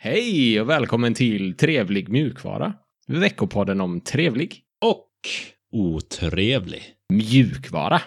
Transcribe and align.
Hej 0.00 0.60
och 0.60 0.68
välkommen 0.68 1.14
till 1.14 1.56
Trevlig 1.56 2.08
mjukvara. 2.08 2.74
Veckopodden 3.06 3.80
om 3.80 4.00
trevlig 4.00 4.60
Och 4.84 5.08
otrevlig. 5.72 6.82
mjukvara. 7.12 8.00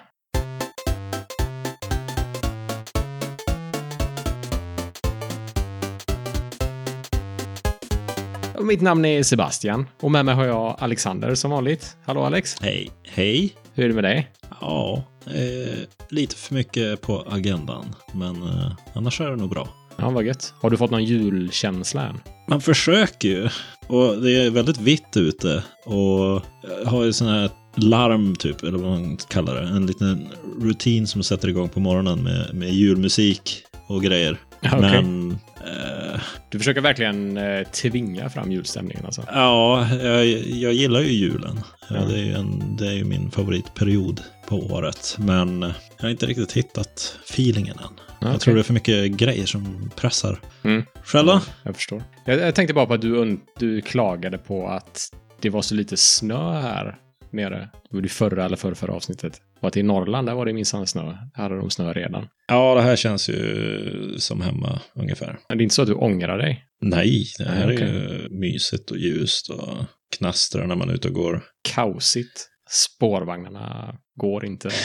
Och 8.57 8.65
Mitt 8.67 8.81
namn 8.81 9.05
är 9.05 9.23
Sebastian 9.23 9.87
och 9.99 10.11
med 10.11 10.25
mig 10.25 10.35
har 10.35 10.45
jag 10.45 10.75
Alexander 10.79 11.35
som 11.35 11.51
vanligt. 11.51 11.97
Hallå 12.05 12.23
Alex, 12.23 12.55
Hej. 12.61 12.91
Hej. 13.03 13.55
hur 13.73 13.83
är 13.83 13.87
det 13.87 13.95
med 13.95 14.03
dig? 14.03 14.31
Ja, 14.61 15.03
eh, 15.25 15.79
lite 16.09 16.35
för 16.35 16.53
mycket 16.53 17.01
på 17.01 17.25
agendan. 17.29 17.95
Men 18.13 18.43
eh, 18.43 18.71
annars 18.93 19.21
är 19.21 19.29
det 19.29 19.35
nog 19.35 19.49
bra. 19.49 19.67
Ja, 20.01 20.09
vad 20.09 20.23
gött. 20.25 20.53
Har 20.61 20.69
du 20.69 20.77
fått 20.77 20.91
någon 20.91 21.03
julkänsla 21.03 22.07
än? 22.07 22.19
Man 22.47 22.61
försöker 22.61 23.27
ju. 23.29 23.49
Och 23.87 24.21
det 24.21 24.31
är 24.45 24.49
väldigt 24.49 24.79
vitt 24.79 25.17
ute. 25.17 25.63
Och 25.85 26.41
jag 26.83 26.85
har 26.85 27.03
ju 27.03 27.13
sån 27.13 27.27
här 27.27 27.49
larm 27.75 28.35
typ, 28.35 28.63
eller 28.63 28.77
vad 28.77 28.91
man 28.91 29.17
kallar 29.29 29.55
det. 29.61 29.67
En 29.67 29.85
liten 29.85 30.27
rutin 30.61 31.07
som 31.07 31.23
sätter 31.23 31.47
igång 31.47 31.69
på 31.69 31.79
morgonen 31.79 32.23
med, 32.23 32.53
med 32.53 32.69
julmusik 32.73 33.63
och 33.87 34.03
grejer. 34.03 34.37
Ja, 34.63 34.69
okej. 34.77 34.89
Men 35.03 35.31
eh, 35.65 36.19
Du 36.49 36.57
försöker 36.59 36.81
verkligen 36.81 37.37
eh, 37.37 37.63
tvinga 37.67 38.29
fram 38.29 38.51
julstämningen 38.51 39.05
alltså? 39.05 39.23
ja, 39.27 39.87
jag, 39.95 40.25
jag 40.47 40.73
gillar 40.73 40.99
ju 41.01 41.11
julen. 41.11 41.59
Ja, 41.89 41.95
Ja. 41.95 42.05
det, 42.05 42.13
är 42.19 42.23
ju 42.25 42.31
en, 42.33 42.75
det 42.77 42.87
är 42.87 42.93
ju 42.93 43.03
min 43.03 43.31
favoritperiod 43.31 44.21
på 44.51 44.57
året. 44.57 45.15
Men 45.19 45.61
jag 45.97 46.03
har 46.03 46.09
inte 46.09 46.25
riktigt 46.25 46.51
hittat 46.51 47.19
feelingen 47.29 47.77
än. 47.77 47.99
Ja, 48.21 48.31
Jag 48.31 48.41
tror 48.41 48.55
det 48.55 48.61
är 48.61 48.63
för 48.63 48.73
mycket 48.73 49.11
grejer 49.11 49.45
som 49.45 49.91
pressar. 49.95 50.39
Mm. 50.63 50.83
Själva? 51.03 51.41
Jag 51.63 51.75
förstår. 51.75 52.03
Jag, 52.25 52.39
jag 52.39 52.55
tänkte 52.55 52.73
bara 52.73 52.85
på 52.85 52.93
att 52.93 53.01
du, 53.01 53.39
du 53.59 53.81
klagade 53.81 54.37
på 54.37 54.67
att 54.67 55.09
det 55.41 55.49
var 55.49 55.61
så 55.61 55.75
lite 55.75 55.97
snö 55.97 56.51
här 56.61 56.97
nere. 57.31 57.69
Det 57.89 57.95
var 57.95 58.01
det 58.01 58.09
förra 58.09 58.45
eller 58.45 58.57
förra, 58.57 58.75
förra 58.75 58.93
avsnittet. 58.93 59.41
Och 59.61 59.67
att 59.67 59.77
i 59.77 59.83
Norrland, 59.83 60.27
där 60.27 60.35
var 60.35 60.45
det 60.45 60.53
minsann 60.53 60.87
snö. 60.87 61.01
Här 61.33 61.43
hade 61.43 61.57
de 61.57 61.69
snö 61.69 61.93
redan. 61.93 62.27
Ja, 62.47 62.75
det 62.75 62.81
här 62.81 62.95
känns 62.95 63.29
ju 63.29 64.15
som 64.17 64.41
hemma 64.41 64.79
ungefär. 64.93 65.39
Men 65.49 65.57
det 65.57 65.61
är 65.61 65.63
inte 65.63 65.75
så 65.75 65.81
att 65.81 65.87
du 65.87 65.93
ångrar 65.93 66.37
dig? 66.37 66.65
Nej, 66.81 67.25
det 67.37 67.49
här 67.49 67.67
Nej, 67.67 67.75
är 67.75 67.81
ju 67.81 68.29
mysigt 68.29 68.91
och 68.91 68.97
ljust 68.97 69.49
och 69.49 69.77
knastrar 70.17 70.67
när 70.67 70.75
man 70.75 70.89
är 70.89 70.93
ute 70.93 71.07
och 71.07 71.13
går. 71.13 71.41
Kaosigt. 71.73 72.47
Spårvagnarna 72.71 73.95
går 74.15 74.45
inte. 74.45 74.69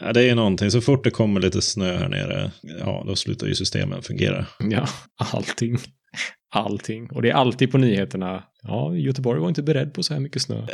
Ja, 0.00 0.12
det 0.12 0.22
är 0.30 0.34
någonting, 0.34 0.70
så 0.70 0.80
fort 0.80 1.04
det 1.04 1.10
kommer 1.10 1.40
lite 1.40 1.62
snö 1.62 1.96
här 1.96 2.08
nere, 2.08 2.50
ja, 2.80 3.04
då 3.06 3.16
slutar 3.16 3.46
ju 3.46 3.54
systemen 3.54 4.02
fungera. 4.02 4.46
Ja, 4.58 4.86
allting. 5.32 5.78
Allting. 6.50 7.10
Och 7.10 7.22
det 7.22 7.30
är 7.30 7.34
alltid 7.34 7.70
på 7.72 7.78
nyheterna. 7.78 8.44
Ja, 8.62 8.94
Göteborg 8.96 9.40
var 9.40 9.48
inte 9.48 9.62
beredd 9.62 9.94
på 9.94 10.02
så 10.02 10.14
här 10.14 10.20
mycket 10.20 10.42
snö. 10.42 10.66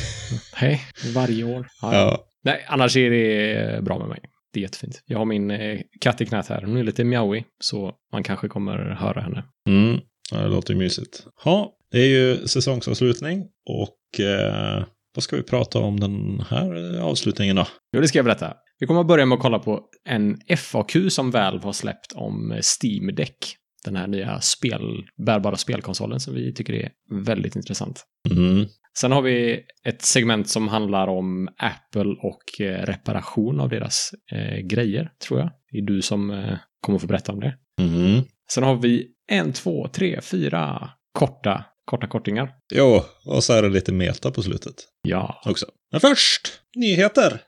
Nej, 0.60 0.80
varje 1.14 1.44
år. 1.44 1.66
Ja, 1.82 1.94
ja. 1.94 2.24
Nej, 2.44 2.64
annars 2.68 2.96
är 2.96 3.10
det 3.10 3.84
bra 3.84 3.98
med 3.98 4.08
mig. 4.08 4.20
Det 4.52 4.60
är 4.60 4.62
jättefint. 4.62 5.02
Jag 5.06 5.18
har 5.18 5.24
min 5.24 5.50
eh, 5.50 5.80
katt 6.00 6.20
i 6.20 6.26
knät 6.26 6.48
här. 6.48 6.62
Hon 6.62 6.76
är 6.76 6.82
lite 6.84 7.04
mjauig, 7.04 7.44
så 7.60 7.92
man 8.12 8.22
kanske 8.22 8.48
kommer 8.48 8.78
höra 8.78 9.20
henne. 9.20 9.44
mm. 9.68 10.00
ja 10.30 10.38
det 10.40 10.48
låter 10.48 10.72
ju 10.72 10.78
mysigt. 10.78 11.26
Ja, 11.44 11.72
det 11.90 11.98
är 11.98 12.08
ju 12.08 12.46
säsongsavslutning 12.48 13.44
och 13.70 14.20
eh, 14.20 14.84
vad 15.14 15.22
ska 15.22 15.36
vi 15.36 15.42
prata 15.42 15.78
om 15.78 16.00
den 16.00 16.44
här 16.48 17.00
avslutningen 17.00 17.56
då? 17.56 17.66
Jo, 17.96 18.00
det 18.00 18.08
ska 18.08 18.18
jag 18.18 18.24
berätta. 18.24 18.54
Vi 18.78 18.86
kommer 18.86 19.00
att 19.00 19.06
börja 19.06 19.26
med 19.26 19.36
att 19.36 19.42
kolla 19.42 19.58
på 19.58 19.80
en 20.08 20.38
FAQ 20.56 20.96
som 21.08 21.30
Valve 21.30 21.64
har 21.64 21.72
släppt 21.72 22.12
om 22.14 22.60
Steam 22.82 23.14
Deck. 23.14 23.36
Den 23.84 23.96
här 23.96 24.06
nya 24.06 24.40
spel, 24.40 25.04
bärbara 25.26 25.56
spelkonsolen 25.56 26.20
som 26.20 26.34
vi 26.34 26.54
tycker 26.54 26.72
är 26.72 26.90
väldigt 27.24 27.56
intressant. 27.56 28.04
Mm. 28.30 28.66
Sen 28.98 29.12
har 29.12 29.22
vi 29.22 29.60
ett 29.84 30.02
segment 30.02 30.48
som 30.48 30.68
handlar 30.68 31.08
om 31.08 31.48
Apple 31.56 32.14
och 32.22 32.60
eh, 32.60 32.86
reparation 32.86 33.60
av 33.60 33.68
deras 33.68 34.10
eh, 34.32 34.58
grejer, 34.58 35.10
tror 35.28 35.40
jag. 35.40 35.50
Det 35.70 35.78
är 35.78 35.82
du 35.82 36.02
som 36.02 36.30
eh, 36.30 36.58
kommer 36.80 36.98
få 36.98 37.06
berätta 37.06 37.32
om 37.32 37.40
det. 37.40 37.54
Mm. 37.80 38.22
Sen 38.50 38.64
har 38.64 38.76
vi 38.76 39.08
en, 39.30 39.52
två, 39.52 39.88
tre, 39.88 40.20
fyra 40.20 40.90
korta, 41.12 41.64
korta 41.84 42.06
kortingar. 42.06 42.50
Jo, 42.74 43.02
och 43.24 43.44
så 43.44 43.52
är 43.52 43.62
det 43.62 43.68
lite 43.68 43.92
meta 43.92 44.30
på 44.30 44.42
slutet 44.42 44.74
Ja, 45.08 45.42
också. 45.44 45.66
Men 45.92 46.00
först, 46.00 46.48
nyheter! 46.76 47.40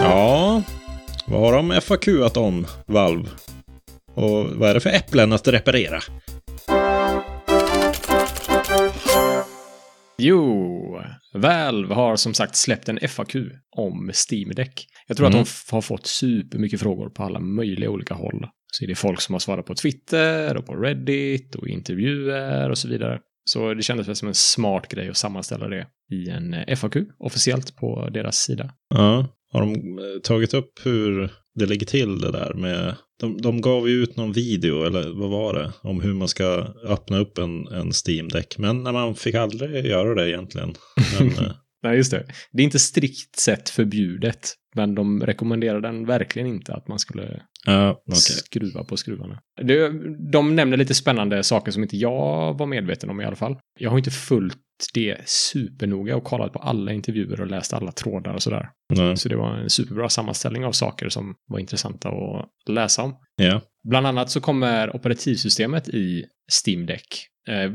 Ja, 0.00 0.62
vad 1.26 1.40
har 1.40 1.52
de 1.52 1.80
FAQat 1.80 2.36
om, 2.36 2.66
Valve? 2.86 3.28
Och 4.14 4.46
vad 4.46 4.70
är 4.70 4.74
det 4.74 4.80
för 4.80 4.90
äpplen 4.90 5.32
att 5.32 5.48
reparera? 5.48 6.00
Jo, 10.18 11.00
Valve 11.34 11.94
har 11.94 12.16
som 12.16 12.34
sagt 12.34 12.56
släppt 12.56 12.88
en 12.88 13.08
FAQ 13.08 13.36
om 13.76 14.10
Steam 14.30 14.50
Deck. 14.54 14.86
Jag 15.06 15.16
tror 15.16 15.26
Mm. 15.26 15.40
att 15.40 15.46
de 15.70 15.74
har 15.74 15.82
fått 15.82 16.06
supermycket 16.06 16.80
frågor 16.80 17.08
på 17.10 17.22
alla 17.22 17.40
möjliga 17.40 17.90
olika 17.90 18.14
håll. 18.14 18.46
Så 18.72 18.84
är 18.84 18.88
det 18.88 18.94
folk 18.94 19.20
som 19.20 19.32
har 19.34 19.40
svarat 19.40 19.66
på 19.66 19.74
Twitter 19.74 20.56
och 20.56 20.66
på 20.66 20.74
Reddit 20.76 21.54
och 21.54 21.68
intervjuer 21.68 22.70
och 22.70 22.78
så 22.78 22.88
vidare. 22.88 23.18
Så 23.44 23.74
det 23.74 23.82
kändes 23.82 24.08
väl 24.08 24.16
som 24.16 24.28
en 24.28 24.34
smart 24.34 24.88
grej 24.88 25.08
att 25.08 25.16
sammanställa 25.16 25.68
det 25.68 25.86
i 26.12 26.28
en 26.30 26.54
eh, 26.54 26.76
FAQ 26.76 26.96
officiellt 27.18 27.76
på 27.76 28.08
deras 28.14 28.36
sida. 28.36 28.70
Ja, 28.94 29.26
har 29.52 29.60
de 29.60 29.74
eh, 29.98 30.20
tagit 30.22 30.54
upp 30.54 30.72
hur 30.84 31.30
det 31.54 31.66
ligger 31.66 31.86
till 31.86 32.18
det 32.20 32.32
där 32.32 32.54
med... 32.54 32.94
De, 33.20 33.40
de 33.40 33.60
gav 33.60 33.88
ju 33.88 34.02
ut 34.02 34.16
någon 34.16 34.32
video, 34.32 34.84
eller 34.84 35.08
vad 35.08 35.30
var 35.30 35.54
det, 35.54 35.72
om 35.82 36.00
hur 36.00 36.14
man 36.14 36.28
ska 36.28 36.44
öppna 36.84 37.18
upp 37.18 37.38
en, 37.38 37.66
en 37.66 37.92
Steam 38.06 38.28
Deck. 38.28 38.58
Men 38.58 38.82
när 38.82 38.92
man 38.92 39.14
fick 39.14 39.34
aldrig 39.34 39.86
göra 39.86 40.14
det 40.14 40.30
egentligen. 40.30 40.74
Men, 41.18 41.28
eh, 41.46 41.52
Nej, 41.82 41.96
just 41.96 42.10
det. 42.10 42.26
Det 42.52 42.62
är 42.62 42.64
inte 42.64 42.78
strikt 42.78 43.36
sett 43.36 43.68
förbjudet, 43.68 44.54
men 44.74 44.94
de 44.94 45.22
rekommenderar 45.22 45.80
den 45.80 46.06
verkligen 46.06 46.48
inte 46.48 46.74
att 46.74 46.88
man 46.88 46.98
skulle 46.98 47.42
ja, 47.66 48.02
okej. 48.06 48.16
skruva 48.20 48.84
på 48.84 48.96
skruvarna. 48.96 49.40
Det, 49.62 49.92
de 50.32 50.56
nämner 50.56 50.76
lite 50.76 50.94
spännande 50.94 51.42
saker 51.42 51.72
som 51.72 51.82
inte 51.82 51.96
jag 51.96 52.58
var 52.58 52.66
medveten 52.66 53.10
om 53.10 53.20
i 53.20 53.24
alla 53.24 53.36
fall. 53.36 53.56
Jag 53.78 53.90
har 53.90 53.98
inte 53.98 54.10
följt 54.10 54.58
det 54.94 55.28
supernoga 55.28 56.16
och 56.16 56.24
kollat 56.24 56.52
på 56.52 56.58
alla 56.58 56.92
intervjuer 56.92 57.40
och 57.40 57.46
läst 57.46 57.72
alla 57.72 57.92
trådar 57.92 58.34
och 58.34 58.42
sådär. 58.42 58.68
Nej, 58.94 59.16
Så 59.16 59.28
det 59.28 59.36
var 59.36 59.56
en 59.56 59.70
superbra 59.70 60.08
sammanställning 60.08 60.64
av 60.64 60.72
saker 60.72 61.08
som 61.08 61.34
var 61.48 61.58
intressanta 61.58 62.08
att 62.08 62.48
läsa 62.68 63.02
om. 63.02 63.16
Ja. 63.36 63.60
Bland 63.88 64.06
annat 64.06 64.30
så 64.30 64.40
kommer 64.40 64.96
operativsystemet 64.96 65.88
i 65.88 66.24
Steam 66.64 66.86
Deck. 66.86 67.06
Eh, 67.48 67.70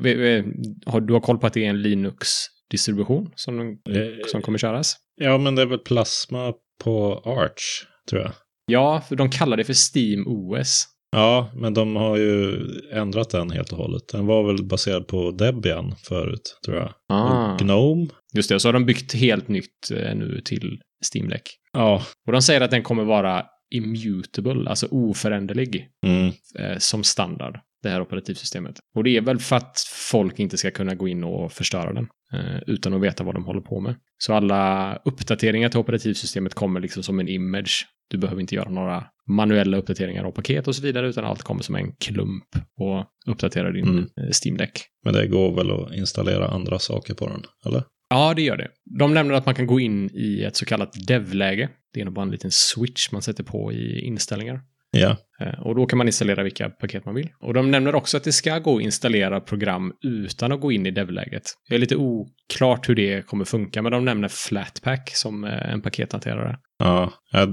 du 1.01 1.13
har 1.13 1.19
koll 1.21 1.37
på 1.37 1.47
att 1.47 1.53
det 1.53 1.65
är 1.65 1.69
en 1.69 1.81
Linux-distribution 1.81 3.31
som, 3.35 3.59
Eh, 3.71 4.27
som 4.27 4.41
kommer 4.41 4.57
köras? 4.57 4.95
ja, 5.15 5.37
men 5.37 5.55
det 5.55 5.61
är 5.61 5.65
väl 5.65 5.79
Plasma 5.79 6.53
på 6.83 7.21
Arch, 7.25 7.85
tror 8.09 8.21
jag. 8.21 8.31
Ja, 8.65 9.01
för 9.09 9.15
de 9.15 9.29
kallar 9.29 9.57
det 9.57 9.63
för 9.63 9.97
Steam 9.97 10.23
OS. 10.27 10.85
Ja, 11.11 11.51
men 11.55 11.73
de 11.73 11.95
har 11.95 12.17
ju 12.17 12.59
ändrat 12.91 13.29
den 13.29 13.51
helt 13.51 13.71
och 13.71 13.77
hållet. 13.77 14.07
Den 14.11 14.25
var 14.25 14.43
väl 14.43 14.63
baserad 14.63 15.07
på 15.07 15.31
Debian 15.31 15.95
förut, 16.07 16.59
tror 16.65 16.77
jag. 16.77 16.93
Ah. 17.09 17.53
Och 17.53 17.59
Gnome. 17.59 18.07
Just 18.33 18.49
det, 18.49 18.59
så 18.59 18.67
har 18.67 18.73
de 18.73 18.85
byggt 18.85 19.13
helt 19.13 19.47
nytt 19.47 19.91
eh, 19.91 20.15
nu 20.15 20.41
till 20.45 20.79
Steam 21.13 21.29
Deck. 21.29 21.41
Ja. 21.73 22.01
Och 22.27 22.31
de 22.33 22.41
säger 22.41 22.61
att 22.61 22.71
den 22.71 22.83
kommer 22.83 23.03
vara 23.03 23.45
immutable, 23.75 24.69
alltså 24.69 24.87
oföränderlig, 24.91 25.87
Mm. 26.05 26.31
eh, 26.59 26.77
som 26.77 27.03
standard, 27.03 27.59
det 27.83 27.89
här 27.89 28.01
operativsystemet. 28.01 28.75
Och 28.95 29.03
det 29.03 29.17
är 29.17 29.21
väl 29.21 29.39
för 29.39 29.55
att 29.55 29.77
folk 30.11 30.39
inte 30.39 30.57
ska 30.57 30.71
kunna 30.71 30.95
gå 30.95 31.07
in 31.07 31.23
och 31.23 31.51
förstöra 31.51 31.93
den 31.93 32.07
eh, 32.33 32.59
utan 32.67 32.93
att 32.93 33.01
veta 33.01 33.23
vad 33.23 33.35
de 33.35 33.45
håller 33.45 33.61
på 33.61 33.79
med. 33.79 33.95
Så 34.17 34.33
alla 34.33 34.95
uppdateringar 35.05 35.69
till 35.69 35.79
operativsystemet 35.79 36.53
kommer 36.53 36.79
liksom 36.79 37.03
som 37.03 37.19
en 37.19 37.27
image. 37.27 37.87
Du 38.09 38.17
behöver 38.17 38.41
inte 38.41 38.55
göra 38.55 38.69
några 38.69 39.03
manuella 39.29 39.77
uppdateringar 39.77 40.23
av 40.23 40.31
paket 40.31 40.67
och 40.67 40.75
så 40.75 40.81
vidare, 40.83 41.07
utan 41.09 41.25
allt 41.25 41.43
kommer 41.43 41.61
som 41.63 41.75
en 41.75 41.91
klump 41.95 42.47
och 42.79 43.05
uppdaterar 43.31 43.71
din 43.71 43.87
Mm. 43.87 43.99
eh, 44.03 44.29
Steam 44.45 44.57
Deck. 44.57 44.81
Men 45.05 45.13
det 45.13 45.27
går 45.27 45.55
väl 45.55 45.71
att 45.71 45.93
installera 45.95 46.47
andra 46.47 46.79
saker 46.79 47.13
på 47.13 47.27
den, 47.27 47.43
eller? 47.65 47.83
Ja, 48.09 48.33
det 48.33 48.41
gör 48.41 48.57
det. 48.57 48.67
De 48.99 49.13
nämner 49.13 49.33
att 49.33 49.45
man 49.45 49.55
kan 49.55 49.67
gå 49.67 49.79
in 49.79 50.09
i 50.13 50.43
ett 50.43 50.55
så 50.55 50.65
kallat 50.65 50.93
dev-läge. 51.07 51.69
Det 51.93 52.01
är 52.01 52.05
nog 52.05 52.13
bara 52.13 52.25
en 52.25 52.31
liten 52.31 52.51
switch 52.51 53.11
man 53.11 53.21
sätter 53.21 53.43
på 53.43 53.71
i 53.73 54.01
inställningar. 54.01 54.61
Ja. 54.91 55.17
Eh, 55.41 55.59
Och 55.61 55.75
då 55.75 55.85
kan 55.85 55.97
man 55.97 56.07
installera 56.07 56.43
vilka 56.43 56.69
paket 56.69 57.05
man 57.05 57.15
vill. 57.15 57.29
Och 57.39 57.53
de 57.53 57.71
nämner 57.71 57.95
också 57.95 58.17
att 58.17 58.23
det 58.23 58.31
ska 58.31 58.59
gå 58.59 58.77
att 58.77 58.83
installera 58.83 59.39
program 59.41 59.93
utan 60.03 60.51
att 60.51 60.61
gå 60.61 60.71
in 60.71 60.85
i 60.85 60.91
dev-läget. 60.91 61.43
Det 61.69 61.75
är 61.75 61.79
lite 61.79 61.95
oklart 61.95 62.89
hur 62.89 62.95
det 62.95 63.25
kommer 63.27 63.45
funka, 63.45 63.81
men 63.81 63.91
de 63.91 64.05
nämner 64.05 64.27
Flatpak 64.27 65.09
som 65.13 65.43
eh, 65.43 65.73
en 65.73 65.81
pakethanterare. 65.81 66.57
Ja, 66.79 67.13
ja, 67.31 67.47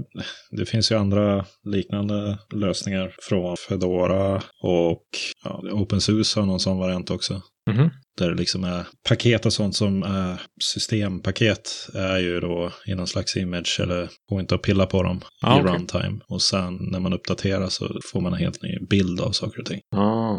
det 0.51 0.67
finns 0.67 0.93
ju 0.93 0.97
andra 0.97 1.45
liknande 1.65 2.39
lösningar 2.55 3.15
från 3.29 3.57
Fedora 3.69 4.43
och 4.63 5.05
ja, 5.45 5.63
OpenSUSE 5.73 6.41
har 6.41 6.47
någon 6.47 6.61
sån 6.61 6.79
variant 6.79 7.11
också. 7.11 7.43
Mhm. 7.69 7.91
Där 8.19 8.29
det 8.31 8.35
liksom 8.37 8.65
är 8.65 8.87
paket 9.09 9.47
och 9.47 9.53
sånt 9.53 9.77
som 9.77 10.03
är 10.03 10.41
systempaket 10.63 11.89
är 11.95 12.19
ju 12.19 12.41
då 12.41 12.73
i 12.87 12.95
någon 12.95 13.07
slags 13.07 13.37
image 13.37 13.81
eller 13.83 14.09
går 14.31 14.41
inte 14.41 14.55
att 14.55 14.63
pilla 14.63 14.87
på 14.87 15.03
dem 15.03 15.21
Ah, 15.43 15.59
i 15.59 15.61
okej. 15.63 15.73
runtime. 15.73 16.21
Och 16.29 16.43
sen 16.43 16.75
när 16.93 17.01
man 17.01 17.13
uppdaterar 17.13 17.69
så 17.69 18.01
får 18.13 18.21
man 18.21 18.33
en 18.33 18.39
helt 18.39 18.63
ny 18.63 18.79
bild 18.91 19.21
av 19.21 19.33
saker 19.33 19.61
och 19.61 19.67
ting. 19.67 19.81
Ah, 19.97 20.39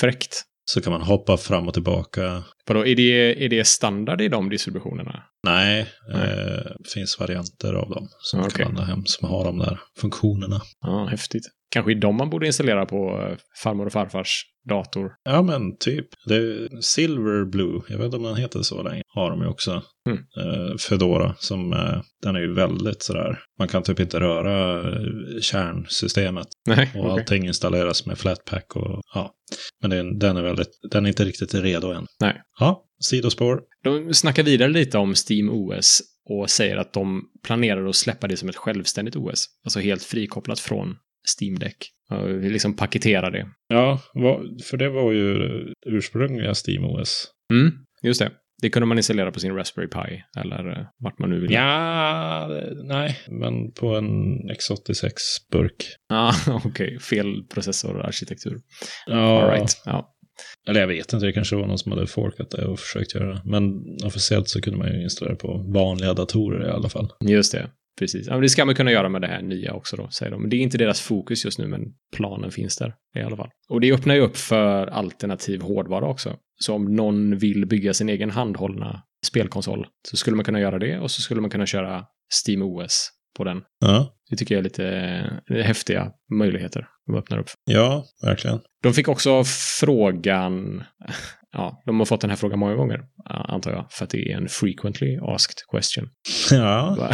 fräckt. 0.00 0.42
Så 0.64 0.80
kan 0.80 0.92
man 0.92 1.02
hoppa 1.02 1.36
fram 1.36 1.68
och 1.68 1.74
tillbaka. 1.74 2.42
Vadå, 2.66 2.86
är 2.86 2.96
det, 2.96 3.44
är 3.44 3.48
det 3.48 3.64
standard 3.66 4.20
i 4.20 4.28
de 4.28 4.48
distributionerna? 4.50 5.22
Nej, 5.46 5.86
Nej. 6.12 6.22
eh, 6.22 6.64
det 6.78 6.90
finns 6.94 7.16
varianter 7.20 7.72
av 7.72 7.90
dem 7.90 8.08
som 8.18 8.40
man 8.40 8.48
Okej. 8.48 8.64
kan 8.64 8.74
ladda 8.74 8.86
hem 8.86 9.02
som 9.06 9.28
har 9.28 9.44
de 9.44 9.58
där 9.58 9.80
funktionerna. 10.00 10.60
Ja, 10.80 11.06
häftigt. 11.10 11.42
Kanske 11.70 11.92
är 11.92 11.94
de 11.94 12.16
man 12.16 12.30
borde 12.30 12.46
installera 12.46 12.86
på 12.86 13.26
eh, 13.28 13.36
farmor 13.62 13.86
och 13.86 13.92
farfars 13.92 14.44
dator. 14.68 15.12
Ja, 15.22 15.42
men 15.42 15.76
typ. 15.78 16.06
Det 16.26 16.68
Silver 16.82 17.44
Blue, 17.44 17.80
jag 17.88 17.96
vet 17.98 18.04
inte 18.04 18.16
om 18.16 18.22
den 18.22 18.36
heter 18.36 18.62
så 18.62 18.82
länge, 18.82 19.02
har 19.06 19.30
de 19.30 19.40
ju 19.40 19.46
också. 19.48 19.82
Mm. 20.08 20.18
Eh, 20.18 20.76
Fedora, 20.76 21.34
som 21.38 21.72
eh, 21.72 22.00
den 22.22 22.36
är 22.36 22.40
ju 22.40 22.54
väldigt 22.54 23.02
sådär, 23.02 23.38
man 23.58 23.68
kan 23.68 23.82
typ 23.82 24.00
inte 24.00 24.20
röra 24.20 24.80
eh, 24.80 25.40
kärnsystemet. 25.40 26.46
Nej, 26.66 26.90
Och 26.94 27.00
okej. 27.00 27.10
allting 27.12 27.46
installeras 27.46 28.06
med 28.06 28.18
Flatpak 28.18 28.76
och 28.76 29.00
ja. 29.14 29.32
Men 29.80 29.90
den, 29.90 30.18
den 30.18 30.36
är 30.36 30.42
väldigt, 30.42 30.70
den 30.90 31.04
är 31.04 31.08
inte 31.08 31.24
riktigt 31.24 31.54
redo 31.54 31.88
än. 31.92 32.06
Nej. 32.20 32.42
Ja, 32.58 32.84
sidospår. 33.00 33.60
De 33.84 34.14
snackar 34.14 34.42
vidare 34.42 34.68
lite 34.68 34.98
om 34.98 35.14
Steam 35.28 35.50
OS 35.50 36.02
och 36.30 36.50
säger 36.50 36.76
att 36.76 36.92
de 36.92 37.22
planerar 37.44 37.86
att 37.86 37.96
släppa 37.96 38.28
det 38.28 38.36
som 38.36 38.48
ett 38.48 38.56
självständigt 38.56 39.16
OS. 39.16 39.46
Alltså 39.64 39.80
helt 39.80 40.02
frikopplat 40.02 40.58
från 40.60 40.96
Steam 41.40 41.58
Deck. 41.58 41.76
Och 42.10 42.28
vi 42.28 42.50
liksom 42.50 42.76
paketera 42.76 43.30
det. 43.30 43.46
Ja, 43.68 44.00
för 44.70 44.76
det 44.76 44.88
var 44.88 45.12
ju 45.12 45.36
ursprungliga 45.86 46.54
SteamOS. 46.54 47.28
Mm, 47.52 47.72
just 48.02 48.20
det. 48.20 48.30
Det 48.62 48.70
kunde 48.70 48.86
man 48.86 48.96
installera 48.98 49.30
på 49.32 49.40
sin 49.40 49.56
Raspberry 49.56 49.88
Pi 49.88 50.22
eller 50.40 50.70
eh, 50.78 50.86
vart 50.98 51.18
man 51.18 51.30
nu 51.30 51.40
vill. 51.40 51.52
Ja, 51.52 52.48
nej, 52.84 53.18
men 53.28 53.72
på 53.72 53.96
en 53.96 54.06
X86-burk. 54.50 55.84
Ah, 56.12 56.34
okej. 56.64 56.98
Fel 56.98 57.44
processorarkitektur. 57.54 58.60
Ja, 59.06 59.42
All 59.42 59.50
right. 59.50 59.82
Ja. 59.84 60.14
eller 60.68 60.80
jag 60.80 60.88
vet 60.88 61.12
inte, 61.12 61.26
det 61.26 61.32
kanske 61.32 61.56
var 61.56 61.66
någon 61.66 61.78
som 61.78 61.92
hade 61.92 62.06
forkat 62.06 62.50
det 62.50 62.64
och 62.66 62.78
försökt 62.78 63.14
göra 63.14 63.34
det. 63.34 63.42
Men 63.44 63.62
officiellt 64.04 64.48
så 64.48 64.60
kunde 64.60 64.78
man 64.78 64.92
ju 64.92 65.02
installera 65.02 65.36
på 65.36 65.70
vanliga 65.74 66.14
datorer 66.14 66.66
i 66.68 66.70
alla 66.70 66.88
fall. 66.88 67.08
Just 67.28 67.52
det. 67.52 67.70
Precis. 68.00 68.26
Ja, 68.26 68.32
men 68.32 68.42
det 68.42 68.48
ska 68.48 68.64
man 68.64 68.74
kunna 68.74 68.90
göra 68.92 69.08
med 69.08 69.20
det 69.20 69.28
här 69.28 69.42
nya 69.42 69.72
också 69.72 69.96
då, 69.96 70.08
säger 70.08 70.32
de. 70.32 70.40
Men 70.40 70.50
det 70.50 70.56
är 70.56 70.60
inte 70.60 70.78
deras 70.78 71.00
fokus 71.00 71.44
just 71.44 71.58
nu, 71.58 71.66
men 71.66 71.82
planen 72.16 72.50
finns 72.50 72.76
där 72.76 72.94
i 73.16 73.20
alla 73.20 73.36
fall. 73.36 73.50
Och 73.68 73.80
det 73.80 73.92
öppnar 73.92 74.14
ju 74.14 74.20
upp 74.20 74.36
för 74.36 74.86
alternativ 74.86 75.60
hårdvara 75.60 76.06
också. 76.06 76.36
Så 76.60 76.74
om 76.74 76.96
någon 76.96 77.38
vill 77.38 77.66
bygga 77.66 77.94
sin 77.94 78.08
egen 78.08 78.30
handhållna 78.30 79.02
spelkonsol 79.26 79.86
så 80.08 80.16
skulle 80.16 80.36
man 80.36 80.44
kunna 80.44 80.60
göra 80.60 80.78
det 80.78 80.98
och 80.98 81.10
så 81.10 81.22
skulle 81.22 81.40
man 81.40 81.50
kunna 81.50 81.66
köra 81.66 82.04
Steam 82.46 82.62
OS 82.62 83.10
på 83.36 83.44
den. 83.44 83.62
Ja, 83.80 84.14
Det 84.30 84.36
tycker 84.36 84.54
jag 84.54 84.58
är 84.60 84.64
lite 84.64 84.86
eh, 85.50 85.56
häftiga 85.56 86.12
möjligheter 86.32 86.88
de 87.06 87.16
öppnar 87.16 87.38
upp. 87.38 87.50
ja 87.64 88.04
verkligen. 88.22 88.60
De 88.82 88.92
fick 88.94 89.08
också 89.08 89.44
frågan, 89.80 90.84
ja, 91.52 91.82
de 91.86 91.98
har 91.98 92.06
fått 92.06 92.20
den 92.20 92.30
här 92.30 92.36
frågan 92.36 92.58
många 92.58 92.74
gånger, 92.74 93.00
antar 93.24 93.70
jag, 93.72 93.86
för 93.90 94.04
att 94.04 94.10
det 94.10 94.32
är 94.32 94.36
en 94.36 94.48
frequently 94.48 95.18
asked 95.22 95.56
question. 95.72 96.08
Ja, 96.50 96.96
Va- 96.98 97.10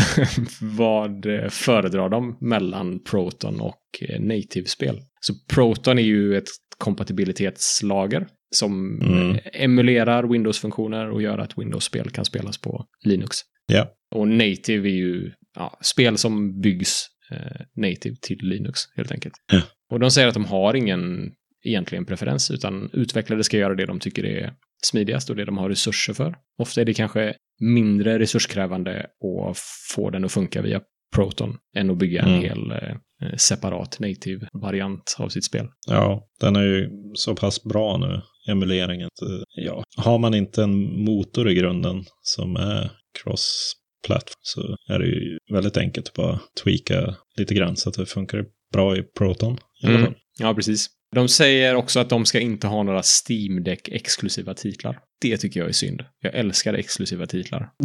Vad 0.61 1.27
eh, 1.27 1.49
föredrar 1.49 2.09
de 2.09 2.37
mellan 2.41 3.03
Proton 3.05 3.61
och 3.61 3.81
eh, 4.09 4.21
native-spel? 4.21 5.01
Så 5.21 5.35
Proton 5.55 5.99
är 5.99 6.03
ju 6.03 6.37
ett 6.37 6.49
kompatibilitetslager 6.79 8.27
som 8.55 9.01
Mm. 9.03 9.31
eh, 9.31 9.39
emulerar 9.53 10.25
Windows-funktioner 10.25 11.11
och 11.11 11.23
gör 11.23 11.39
att 11.39 11.59
Windows-spel 11.59 12.11
kan 12.11 12.25
spelas 12.25 12.59
på 12.61 12.85
Linux. 13.05 13.37
Ja. 13.67 13.89
Och 14.15 14.29
native 14.29 14.89
är 14.89 14.93
ju 14.95 15.33
ja, 15.55 15.79
spel 15.83 16.19
som 16.19 16.61
byggs 16.61 17.07
eh, 17.31 17.61
native 17.77 18.17
till 18.23 18.39
Linux, 18.43 18.81
helt 18.97 19.13
enkelt. 19.13 19.35
Ja. 19.53 19.61
Och 19.91 20.01
de 20.01 20.11
säger 20.11 20.29
att 20.29 20.35
de 20.35 20.45
har 20.45 20.75
ingen 20.77 21.31
egentligen 21.69 22.05
preferens, 22.05 22.51
utan 22.51 22.91
utvecklare 22.93 23.45
ska 23.45 23.57
göra 23.57 23.75
det 23.75 23.87
de 23.87 24.01
tycker 24.01 24.25
är 24.27 24.53
smidigast 24.85 25.31
och 25.31 25.37
det 25.37 25.45
de 25.45 25.59
har 25.59 25.69
resurser 25.69 26.13
för. 26.15 26.35
Ofta 26.59 26.81
är 26.81 26.85
det 26.85 26.95
kanske 26.95 27.35
mindre 27.61 28.19
resurskrävande 28.19 29.07
att 29.51 29.59
få 29.95 30.11
den 30.11 30.25
att 30.25 30.33
funka 30.33 30.63
via 30.63 30.81
Proton 31.15 31.57
än 31.77 31.91
att 31.91 31.99
bygga 31.99 32.23
en 32.23 32.29
Mm. 32.29 32.41
hel 32.43 32.71
eh, 32.71 33.37
separat 33.37 33.99
native-variant 34.01 35.17
av 35.19 35.29
sitt 35.29 35.45
spel. 35.45 35.67
ja, 35.89 36.29
den 36.41 36.57
är 36.57 36.63
ju 36.63 36.89
så 37.15 37.35
pass 37.35 37.65
bra 37.65 37.97
nu, 37.99 38.21
emuleringen. 38.53 39.09
Ja, 39.57 39.85
har 39.97 40.19
man 40.19 40.35
inte 40.35 40.63
en 40.63 41.05
motor 41.05 41.51
i 41.51 41.55
grunden 41.55 42.05
som 42.23 42.57
är 42.57 42.91
cross-platform 43.23 44.35
så 44.43 44.77
är 44.89 44.99
det 44.99 45.07
ju 45.07 45.39
väldigt 45.53 45.77
enkelt 45.77 46.09
att 46.09 46.15
bara 46.15 46.41
tweaka 46.65 47.15
lite 47.39 47.55
grann 47.55 47.77
så 47.77 47.89
att 47.89 47.95
det 47.95 48.07
funkar 48.07 48.45
bra 48.73 48.97
i 48.97 49.03
Proton. 49.03 49.59
I 49.83 49.87
Mm. 49.87 50.15
Ja, 50.39 50.55
precis. 50.55 50.89
De 51.15 51.29
säger 51.29 51.75
också 51.75 52.01
att 52.01 52.09
de 52.09 52.27
ska 52.27 52.41
inte 52.41 52.67
ha 52.67 52.83
några 52.83 53.03
Steam 53.03 53.65
Deck-exklusiva 53.65 54.55
titlar. 54.55 54.99
Det 55.21 55.37
tycker 55.37 55.61
jag 55.61 55.69
är 55.69 55.73
synd. 55.73 56.05
Jag 56.21 56.35
älskar 56.35 56.75
exklusiva 56.75 57.27
titlar. 57.27 57.69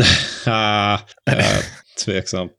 Ah, 0.48 0.94
eh, 1.32 1.46
tveksamt. 2.06 2.52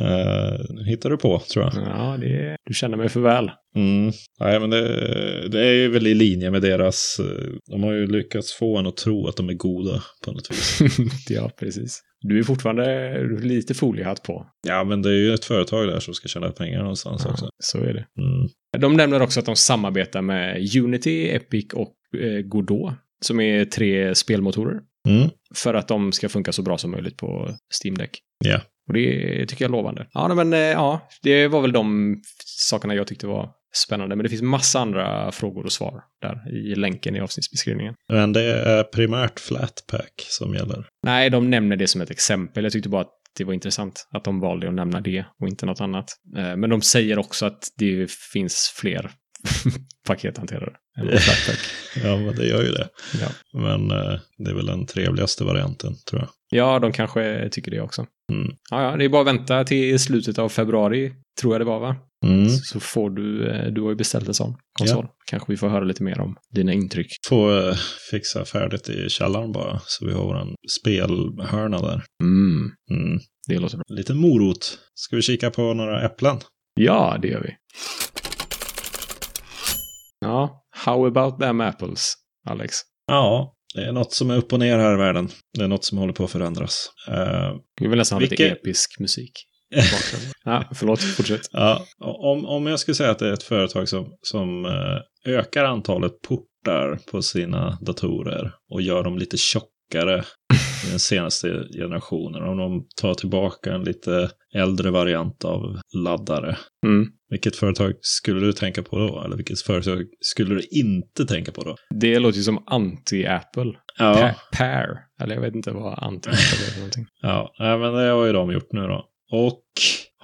uh, 0.00 0.84
hittar 0.86 1.10
du 1.10 1.16
på, 1.16 1.42
tror 1.52 1.64
jag. 1.64 1.72
Ja, 1.86 2.16
det, 2.20 2.56
du 2.64 2.74
känner 2.74 2.96
mig 2.96 3.08
för 3.08 3.20
väl. 3.20 3.50
Mm. 3.76 4.12
Nej, 4.40 4.60
men 4.60 4.70
det, 4.70 5.48
det 5.48 5.60
är 5.66 5.72
ju 5.72 5.88
väl 5.88 6.06
i 6.06 6.14
linje 6.14 6.50
med 6.50 6.62
deras... 6.62 7.16
eh, 7.20 7.48
De 7.70 7.82
har 7.82 7.92
ju 7.92 8.06
lyckats 8.06 8.52
få 8.52 8.78
en 8.78 8.86
att 8.86 8.96
tro 8.96 9.26
att 9.28 9.36
de 9.36 9.48
är 9.48 9.54
goda 9.54 10.02
på 10.24 10.32
något 10.32 10.50
vis. 10.50 10.80
ja, 11.28 11.50
precis. 11.58 12.00
Du 12.20 12.38
är 12.38 12.42
fortfarande 12.42 13.18
lite 13.42 13.74
foliehatt 13.74 14.22
på. 14.22 14.46
Ja, 14.68 14.84
men 14.84 15.02
det 15.02 15.08
är 15.10 15.14
ju 15.14 15.34
ett 15.34 15.44
företag 15.44 15.88
där 15.88 16.00
som 16.00 16.14
ska 16.14 16.28
tjäna 16.28 16.50
pengar 16.50 16.78
någonstans 16.80 17.26
också. 17.26 17.44
Ja, 17.44 17.50
så 17.58 17.78
är 17.78 17.92
det. 17.94 18.06
Mm. 18.18 18.48
De 18.78 18.96
nämner 18.96 19.22
också 19.22 19.40
att 19.40 19.46
de 19.46 19.56
samarbetar 19.56 20.22
med 20.22 20.76
Unity, 20.76 21.28
Epic 21.30 21.66
och 21.74 21.94
eh, 22.20 22.40
Godot, 22.42 22.92
som 23.20 23.40
är 23.40 23.64
tre 23.64 24.14
spelmotorer, 24.14 24.80
Mm. 25.08 25.28
för 25.54 25.74
att 25.74 25.88
de 25.88 26.12
ska 26.12 26.28
funka 26.28 26.52
så 26.52 26.62
bra 26.62 26.78
som 26.78 26.90
möjligt 26.90 27.16
på 27.16 27.54
Steam 27.84 27.98
Deck. 27.98 28.18
Ja. 28.44 28.60
Och 28.88 28.94
det 28.94 29.46
tycker 29.48 29.64
jag 29.64 29.68
är 29.68 29.72
lovande. 29.72 30.06
Ja, 30.12 30.34
men 30.34 30.52
eh, 30.52 30.58
ja, 30.58 31.08
det 31.22 31.48
var 31.48 31.60
väl 31.60 31.72
de 31.72 32.16
sakerna 32.46 32.94
jag 32.94 33.06
tyckte 33.06 33.26
var 33.26 33.50
spännande. 33.86 34.16
Men 34.16 34.22
det 34.22 34.28
finns 34.28 34.42
massa 34.42 34.80
andra 34.80 35.32
frågor 35.32 35.64
och 35.64 35.72
svar 35.72 36.02
där 36.22 36.54
i 36.56 36.74
länken 36.74 37.16
i 37.16 37.20
avsnittsbeskrivningen. 37.20 37.94
Men 38.12 38.32
det 38.32 38.42
är 38.60 38.82
primärt 38.84 39.40
Flatpak 39.40 40.12
som 40.28 40.54
gäller. 40.54 40.86
Nej, 41.06 41.30
de 41.30 41.50
nämner 41.50 41.76
det 41.76 41.86
som 41.86 42.00
ett 42.00 42.10
exempel. 42.10 42.64
Jag 42.64 42.72
tyckte 42.72 42.88
bara 42.88 43.00
att 43.02 43.12
det 43.38 43.44
var 43.44 43.52
intressant 43.54 44.06
att 44.10 44.24
de 44.24 44.40
valde 44.40 44.68
att 44.68 44.74
nämna 44.74 45.00
det 45.00 45.24
och 45.40 45.48
inte 45.48 45.66
något 45.66 45.80
annat. 45.80 46.10
Eh, 46.36 46.56
Men 46.56 46.70
de 46.70 46.82
säger 46.82 47.18
också 47.18 47.46
att 47.46 47.64
det 47.76 48.10
finns 48.32 48.72
fler 48.76 49.10
pakethanterare. 50.06 50.72
Ja, 52.04 52.16
men 52.16 52.36
det 52.36 52.46
gör 52.46 52.62
ju 52.62 52.70
det. 52.70 52.88
Ja. 53.20 53.28
Men 53.60 53.90
eh, 53.90 54.20
det 54.38 54.50
är 54.50 54.54
väl 54.54 54.66
den 54.66 54.86
trevligaste 54.86 55.44
varianten, 55.44 55.94
tror 56.10 56.20
jag. 56.20 56.28
ja, 56.50 56.78
de 56.78 56.92
kanske 56.92 57.48
tycker 57.52 57.70
det 57.70 57.80
också. 57.80 58.06
Mm. 58.32 58.54
Ja, 58.70 58.82
ja, 58.90 58.96
det 58.96 59.04
är 59.04 59.08
bara 59.08 59.20
att 59.22 59.26
vänta 59.38 59.64
till 59.64 59.98
slutet 59.98 60.38
av 60.38 60.48
februari, 60.48 61.12
tror 61.40 61.54
jag 61.54 61.60
det 61.60 61.64
var, 61.64 61.80
va? 61.80 61.96
Mm. 62.26 62.48
Så 62.48 62.80
får 62.80 63.10
du, 63.10 63.48
eh, 63.50 63.72
du 63.72 63.80
har 63.82 63.90
ju 63.90 63.96
beställt 63.96 64.28
en 64.28 64.34
sån 64.34 64.56
konsol. 64.78 65.06
Kanske 65.30 65.52
vi 65.52 65.56
får 65.56 65.68
höra 65.68 65.84
lite 65.84 66.02
mer 66.02 66.20
om 66.20 66.36
dina 66.54 66.72
intryck. 66.72 67.06
Får 67.28 67.68
eh, 67.68 67.74
fixa 68.10 68.44
färdigt 68.44 68.88
i 68.88 69.08
källaren 69.08 69.52
bara, 69.52 69.80
så 69.84 70.06
vi 70.06 70.12
har 70.12 70.24
våran 70.24 70.54
spelhörna 70.80 71.80
där. 71.80 72.04
Mm, 72.22 72.70
Mm. 72.90 73.20
det 73.48 73.58
låter 73.58 73.76
bra. 73.76 73.84
Lite 73.88 74.14
morot. 74.14 74.78
Ska 74.94 75.16
vi 75.16 75.22
kika 75.22 75.50
på 75.50 75.74
några 75.74 76.06
äpplen? 76.06 76.36
Ja, 76.74 77.18
det 77.22 77.28
gör 77.28 77.40
vi. 77.40 77.56
Ja, 80.30 80.62
how 80.70 81.06
about 81.06 81.40
them 81.40 81.60
apples, 81.60 82.14
Alex? 82.48 82.76
Ja, 83.06 83.54
det 83.74 83.80
är 83.84 83.92
något 83.92 84.12
som 84.12 84.30
är 84.30 84.36
upp 84.36 84.52
och 84.52 84.58
ner 84.58 84.78
här 84.78 84.94
i 84.94 84.96
världen. 84.96 85.28
Det 85.58 85.64
är 85.64 85.68
något 85.68 85.84
som 85.84 85.98
håller 85.98 86.12
på 86.12 86.24
att 86.24 86.30
förändras. 86.30 86.90
Eh, 87.08 87.52
Vi 87.80 87.86
vill 87.88 87.98
nästan 87.98 88.16
ha 88.16 88.20
lite 88.20 88.30
Vilket- 88.42 88.58
episk 88.58 89.00
musik. 89.00 89.32
ja, 90.44 90.64
förlåt, 90.74 91.00
fortsätt. 91.00 91.40
ja, 91.52 91.84
om, 91.98 92.46
om 92.46 92.66
jag 92.66 92.80
skulle 92.80 92.94
säga 92.94 93.10
att 93.10 93.18
det 93.18 93.28
är 93.28 93.32
ett 93.32 93.42
företag 93.42 93.88
som, 93.88 94.06
som 94.22 94.64
eh, 94.64 95.32
ökar 95.34 95.64
antalet 95.64 96.12
portar 96.28 96.98
på 97.10 97.22
sina 97.22 97.78
datorer 97.80 98.52
och 98.74 98.82
gör 98.82 99.02
dem 99.02 99.18
lite 99.18 99.36
tjockare 99.36 100.24
i 100.86 100.90
den 100.90 100.98
senaste 100.98 101.64
generationen. 101.78 102.42
Om 102.42 102.56
de 102.58 102.86
tar 103.00 103.14
tillbaka 103.14 103.72
en 103.74 103.84
lite 103.84 104.30
äldre 104.54 104.90
variant 104.90 105.44
av 105.44 105.60
laddare. 106.04 106.56
Mm. 106.86 107.06
Vilket 107.30 107.56
företag 107.56 107.92
skulle 108.00 108.40
du 108.40 108.52
tänka 108.52 108.82
på 108.82 108.98
då? 108.98 109.22
Eller 109.24 109.36
vilket 109.36 109.60
företag 109.60 110.04
skulle 110.20 110.54
du 110.54 110.60
inte 110.70 111.26
tänka 111.26 111.52
på 111.52 111.62
då? 111.62 111.76
Det 112.00 112.18
låter 112.18 112.38
ju 112.38 112.44
som 112.44 112.58
anti-Apple. 112.58 113.72
Ja, 113.98 114.14
Pa- 114.14 114.56
Pair. 114.58 114.88
Eller 115.22 115.34
jag 115.34 115.42
vet 115.42 115.54
inte 115.54 115.70
vad 115.70 115.98
anti-Apple 115.98 116.30
är 116.30 116.70
för 116.70 116.78
någonting. 116.78 117.06
ja 117.22 117.52
men 117.58 117.92
det 117.94 118.08
har 118.10 118.26
ju 118.26 118.32
de 118.32 118.52
gjort 118.52 118.72
nu 118.72 118.80
då. 118.80 119.04
Och 119.32 119.62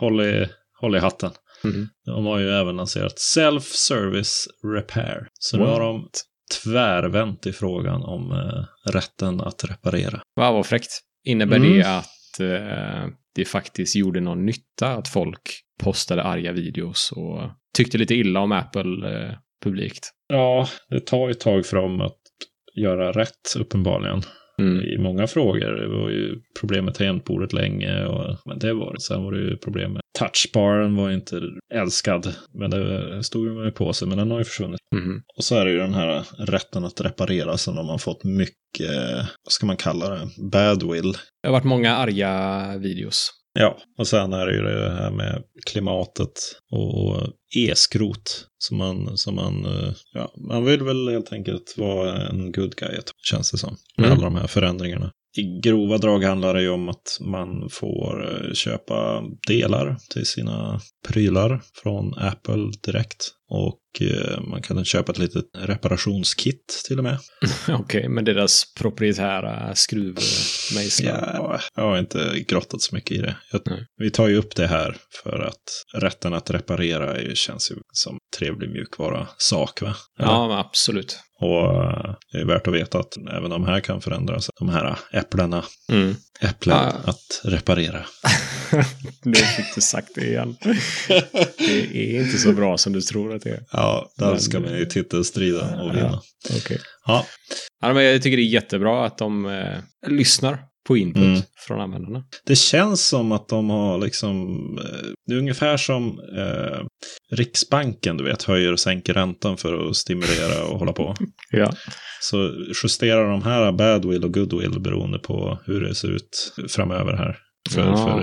håll 0.00 0.20
i, 0.20 0.48
håll 0.80 0.96
i 0.96 0.98
hatten. 0.98 1.30
Mhm. 1.64 1.88
De 2.06 2.26
har 2.26 2.38
ju 2.38 2.50
även 2.50 2.76
lanserat 2.76 3.14
Self-Service 3.36 4.46
Repair. 4.74 5.28
Så 5.32 5.56
nu 5.56 5.62
What? 5.64 5.72
har 5.72 5.80
de 5.80 6.08
tvärvänt 6.64 7.46
i 7.46 7.52
frågan 7.52 8.02
om 8.02 8.30
eh, 8.32 8.90
rätten 8.92 9.40
att 9.40 9.64
reparera. 9.64 10.20
Wow, 10.40 10.54
vad 10.54 10.66
fräckt. 10.66 11.00
Innebär 11.24 11.56
Mm. 11.56 11.72
det 11.78 11.82
att 11.98 12.06
eh, 12.40 13.06
det 13.34 13.44
faktiskt 13.44 13.96
gjorde 13.96 14.20
någon 14.20 14.46
nytta 14.46 14.88
att 14.88 15.08
folk 15.08 15.40
postade 15.82 16.22
arga 16.22 16.52
videos 16.52 17.12
och 17.16 17.50
tyckte 17.76 17.98
lite 17.98 18.14
illa 18.14 18.40
om 18.40 18.52
Apple 18.52 19.10
eh, 19.12 19.34
publikt? 19.64 20.10
Ja, 20.28 20.68
det 20.88 21.00
tar 21.00 21.26
ju 21.26 21.30
ett 21.30 21.40
tag 21.40 21.66
för 21.66 21.76
dem 21.76 22.00
att 22.00 22.20
göra 22.76 23.12
rätt 23.12 23.56
uppenbarligen. 23.58 24.22
Mm. 24.58 24.82
i 24.82 24.98
många 24.98 25.26
frågor. 25.26 25.70
Det 25.70 25.88
var 25.88 26.10
ju 26.10 26.40
problem 26.60 26.84
med 26.84 26.94
tangentbordet 26.94 27.52
länge. 27.52 28.04
Och, 28.04 28.36
men 28.44 28.58
det 28.58 28.72
var 28.72 28.94
det. 28.94 29.00
Sen 29.00 29.24
var 29.24 29.32
det 29.32 29.38
ju 29.38 29.56
problem 29.56 29.92
med 29.92 30.02
touchbaren 30.18 30.96
var 30.96 31.10
inte 31.10 31.40
älskad. 31.74 32.34
Men 32.54 32.70
det 32.70 33.24
stod 33.24 33.46
man 33.54 33.64
ju 33.64 33.70
på 33.70 33.92
sig. 33.92 34.08
Men 34.08 34.18
den 34.18 34.30
har 34.30 34.38
ju 34.38 34.44
försvunnit. 34.44 34.80
Mhm. 34.94 35.22
Och 35.36 35.44
så 35.44 35.56
är 35.56 35.64
det 35.64 35.70
ju 35.70 35.78
den 35.78 35.94
här 35.94 36.24
rätten 36.38 36.84
att 36.84 37.00
reparera 37.00 37.56
som 37.56 37.76
de 37.76 37.88
har 37.88 37.98
fått 37.98 38.24
mycket, 38.24 39.16
vad 39.44 39.52
ska 39.52 39.66
man 39.66 39.76
kalla 39.76 40.08
det, 40.10 40.28
badwill. 40.50 41.12
Det 41.42 41.48
har 41.48 41.52
varit 41.52 41.64
många 41.64 41.96
arga 41.96 42.76
videos. 42.78 43.30
Ja, 43.58 43.78
och 43.98 44.06
sen 44.06 44.32
är 44.32 44.46
det 44.46 44.54
ju 44.54 44.62
det 44.62 44.90
här 44.90 45.10
med 45.10 45.42
klimatet 45.66 46.32
och 46.70 47.22
e-skrot. 47.56 48.46
Som 48.58 48.76
man, 48.76 49.16
som 49.16 49.34
man, 49.34 49.64
eh, 49.64 49.92
ja, 50.12 50.32
man 50.48 50.64
vill 50.64 50.82
väl 50.82 51.08
helt 51.08 51.32
enkelt 51.32 51.74
vara 51.76 52.26
en 52.28 52.52
good 52.52 52.74
guy, 52.76 52.98
känns 53.30 53.50
det 53.52 53.58
som. 53.58 53.76
Med 53.96 54.06
Mm. 54.06 54.18
alla 54.18 54.26
de 54.30 54.36
här 54.36 54.46
förändringarna. 54.46 55.12
I 55.38 55.60
grova 55.60 55.98
drag 55.98 56.24
handlar 56.24 56.54
det 56.54 56.62
ju 56.62 56.68
om 56.68 56.88
att 56.88 57.18
man 57.20 57.68
får 57.70 58.28
eh, 58.30 58.52
köpa 58.54 59.22
delar 59.48 59.96
till 60.12 60.26
sina 60.26 60.80
prylar 61.08 61.62
från 61.82 62.14
Apple 62.18 62.70
direkt. 62.86 63.30
Och 63.48 63.80
eh, 64.02 64.40
man 64.40 64.62
kan 64.62 64.84
köpa 64.84 65.12
ett 65.12 65.18
litet 65.18 65.44
reparationskit 65.58 66.82
till 66.86 66.98
och 66.98 67.04
med. 67.04 67.18
Okej, 67.68 68.08
men 68.08 68.24
deras 68.24 68.74
proprietära 68.74 69.74
skruvmejslar. 69.74 71.30
Ja, 71.34 71.60
jag 71.76 71.82
har 71.82 71.98
inte 71.98 72.44
grottat 72.48 72.82
så 72.82 72.94
mycket 72.94 73.10
i 73.12 73.18
det. 73.20 73.36
Jag, 73.52 73.60
vi 73.98 74.10
tar 74.10 74.28
ju 74.28 74.36
upp 74.36 74.54
det 74.56 74.66
här 74.66 74.96
för 75.22 75.40
att 75.40 75.84
rätten 76.02 76.34
att 76.34 76.50
reparera 76.50 77.20
ju- 77.22 77.34
känns 77.34 77.70
ju 77.70 77.74
som 77.92 78.18
trevlig 78.38 78.70
mjukvara-sak. 78.70 79.80
Va? 79.82 79.94
Eller? 80.18 80.28
Ja, 80.28 80.58
absolut. 80.58 81.18
Och 81.40 81.84
eh, 81.84 82.14
det 82.32 82.38
är 82.38 82.44
värt 82.46 82.66
att 82.66 82.74
veta 82.74 82.98
att 82.98 83.16
även 83.36 83.50
de 83.50 83.64
här 83.64 83.80
kan 83.80 84.00
förändras. 84.00 84.50
De 84.58 84.68
här 84.68 84.98
äpplena, 85.12 85.64
Mm. 85.92 86.14
äpplen 86.40 86.76
Ah. 86.76 86.92
att 87.04 87.40
reparera. 87.44 88.04
nu 89.24 89.34
fick 89.34 89.74
du 89.74 89.80
sagt 89.80 90.08
det 90.14 90.26
igen. 90.26 90.56
Det 91.58 92.16
är 92.16 92.24
inte 92.24 92.38
så 92.38 92.52
bra 92.52 92.78
som 92.78 92.92
du 92.92 93.00
tror 93.00 93.34
det 93.42 93.50
är. 93.50 93.60
Ja, 93.72 94.12
där 94.18 94.30
Men- 94.30 94.40
ska 94.40 94.60
man 94.60 94.78
ju 94.78 94.84
titelstrida 94.86 95.82
och 95.82 95.96
vinna. 95.96 96.20
Okej. 96.56 96.78
Ja, 97.06 97.26
Ja, 97.82 97.92
men 97.92 98.04
jag 98.04 98.22
tycker 98.22 98.36
det 98.36 98.42
är 98.42 98.44
jättebra 98.44 99.06
att 99.06 99.18
de 99.18 99.46
eh, 99.46 99.78
lyssnar 100.10 100.58
på 100.88 100.96
input 100.96 101.22
Mm. 101.22 101.40
från 101.66 101.80
användarna. 101.80 102.24
det 102.46 102.56
känns 102.56 103.06
som 103.08 103.32
att 103.32 103.48
de 103.48 103.70
har 103.70 103.98
liksom, 103.98 104.48
eh, 104.78 105.06
det 105.26 105.34
är 105.34 105.38
ungefär 105.38 105.76
som 105.76 106.18
eh, 106.38 106.86
Riksbanken, 107.36 108.16
du 108.16 108.24
vet, 108.24 108.42
höjer 108.42 108.72
och 108.72 108.80
sänker 108.80 109.14
räntan 109.14 109.56
för 109.56 109.88
att 109.88 109.96
stimulera 109.96 110.64
och 110.64 110.78
hålla 110.78 110.92
på. 110.92 111.14
Ja. 111.50 111.72
Så 112.20 112.50
justerar 112.82 113.30
de 113.30 113.42
här 113.42 113.72
badwill 113.72 114.24
och 114.24 114.34
goodwill 114.34 114.80
beroende 114.80 115.18
på 115.18 115.58
hur 115.66 115.80
det 115.80 115.94
ser 115.94 116.08
ut 116.10 116.52
framöver 116.68 117.12
här. 117.12 117.38
För, 117.70 117.80
Ja. 117.80 117.96
för 117.96 118.20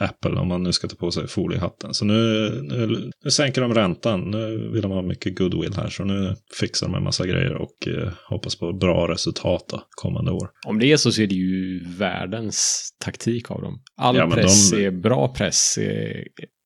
eh, 0.00 0.08
Apple, 0.08 0.30
om 0.40 0.48
man 0.48 0.62
nu 0.62 0.72
ska 0.72 0.88
ta 0.88 0.96
på 0.96 1.10
sig 1.10 1.28
foliehatten. 1.28 1.94
Så 1.94 2.04
nu, 2.04 2.14
nu, 2.62 3.10
nu 3.24 3.30
sänker 3.30 3.60
de 3.60 3.74
räntan. 3.74 4.30
Nu 4.30 4.70
vill 4.72 4.82
de 4.82 4.90
ha 4.90 5.02
mycket 5.02 5.38
goodwill 5.38 5.74
här. 5.76 5.88
Så 5.88 6.04
nu 6.04 6.34
fixar 6.60 6.86
de 6.86 6.94
en 6.94 7.02
massa 7.04 7.26
grejer 7.26 7.54
och 7.54 7.88
eh, 7.88 8.12
hoppas 8.28 8.58
på 8.58 8.72
bra 8.72 9.08
resultat 9.08 9.64
då, 9.70 9.82
kommande 9.90 10.30
år. 10.32 10.48
Om 10.66 10.78
det 10.78 10.92
är 10.92 10.96
så 10.96 11.12
så 11.12 11.22
är 11.22 11.26
det 11.26 11.34
ju 11.34 11.84
världens 11.98 12.88
taktik 13.04 13.50
av 13.50 13.60
dem. 13.62 13.80
All 13.96 14.16
Ja, 14.16 14.30
press 14.30 14.70
de- 14.70 14.84
är 14.86 14.90
bra 14.90 15.34
press. 15.34 15.78
eh, 15.78 16.22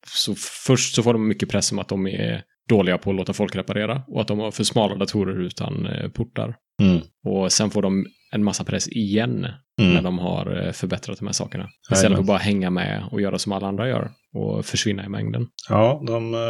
Så 0.07 0.35
först 0.67 0.95
så 0.95 1.03
får 1.03 1.12
de 1.12 1.29
mycket 1.29 1.49
press 1.49 1.73
om 1.73 1.79
att 1.79 1.88
de 1.88 2.07
är 2.07 2.43
dåliga 2.69 2.99
på 2.99 3.11
att 3.11 3.17
låta 3.17 3.33
folk 3.33 3.57
reparera 3.57 4.03
och 4.09 4.21
att 4.21 4.29
de 4.29 4.38
har 4.38 4.50
för 4.50 4.65
smala 4.65 4.95
datorer 4.95 5.41
utan 5.41 5.87
eh, 5.87 6.09
portar. 6.11 6.55
Mm. 6.83 7.00
Och 7.27 7.53
sen 7.53 7.71
får 7.71 7.83
de 7.83 8.07
en 8.31 8.45
massa 8.45 8.65
press 8.65 8.89
igen 8.89 9.41
när 9.79 9.91
Mm. 9.91 10.05
de 10.05 10.19
har 10.19 10.67
eh, 10.67 10.73
förbättrat 10.73 11.19
de 11.19 11.27
här 11.27 11.33
sakerna. 11.33 11.69
Istället 11.93 12.17
för 12.17 12.21
att 12.21 12.27
bara 12.27 12.39
hänga 12.39 12.71
med 12.71 13.05
och 13.13 13.21
göra 13.21 13.39
som 13.39 13.53
alla 13.53 13.67
andra 13.67 13.89
gör 13.89 14.11
och 14.35 14.67
försvinna 14.67 15.05
i 15.05 15.09
mängden. 15.09 15.47
Ja, 15.69 16.03
de, 16.07 16.35
eh, 16.35 16.41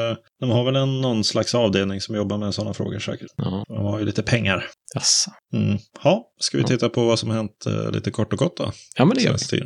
de 0.41 0.51
har 0.51 0.65
väl 0.65 0.77
en, 0.77 1.01
någon 1.01 1.25
slags 1.25 1.55
avdelning 1.55 2.01
som 2.01 2.15
jobbar 2.17 2.39
med 2.39 2.55
sådana 2.55 2.75
frågor 2.75 2.99
säkert. 2.99 3.27
Ja, 3.37 3.65
De 3.69 3.85
har 3.85 3.99
ju 3.99 4.05
lite 4.05 4.23
pengar. 4.23 4.65
jaså. 4.95 5.31
Mm. 5.55 5.79
Ja, 6.05 6.25
ska 6.41 6.59
vi 6.59 6.65
titta 6.65 6.89
på 6.89 7.05
vad 7.05 7.19
som 7.19 7.31
har 7.31 7.37
hänt 7.37 7.67
eh, 7.67 7.91
lite 7.93 8.11
kort 8.11 8.33
och 8.33 8.39
gott 8.39 8.57
då? 8.57 8.73
Ja, 8.97 9.05
men 9.05 9.17
det 9.17 9.23
gör 9.23 9.37
vi. 9.53 9.63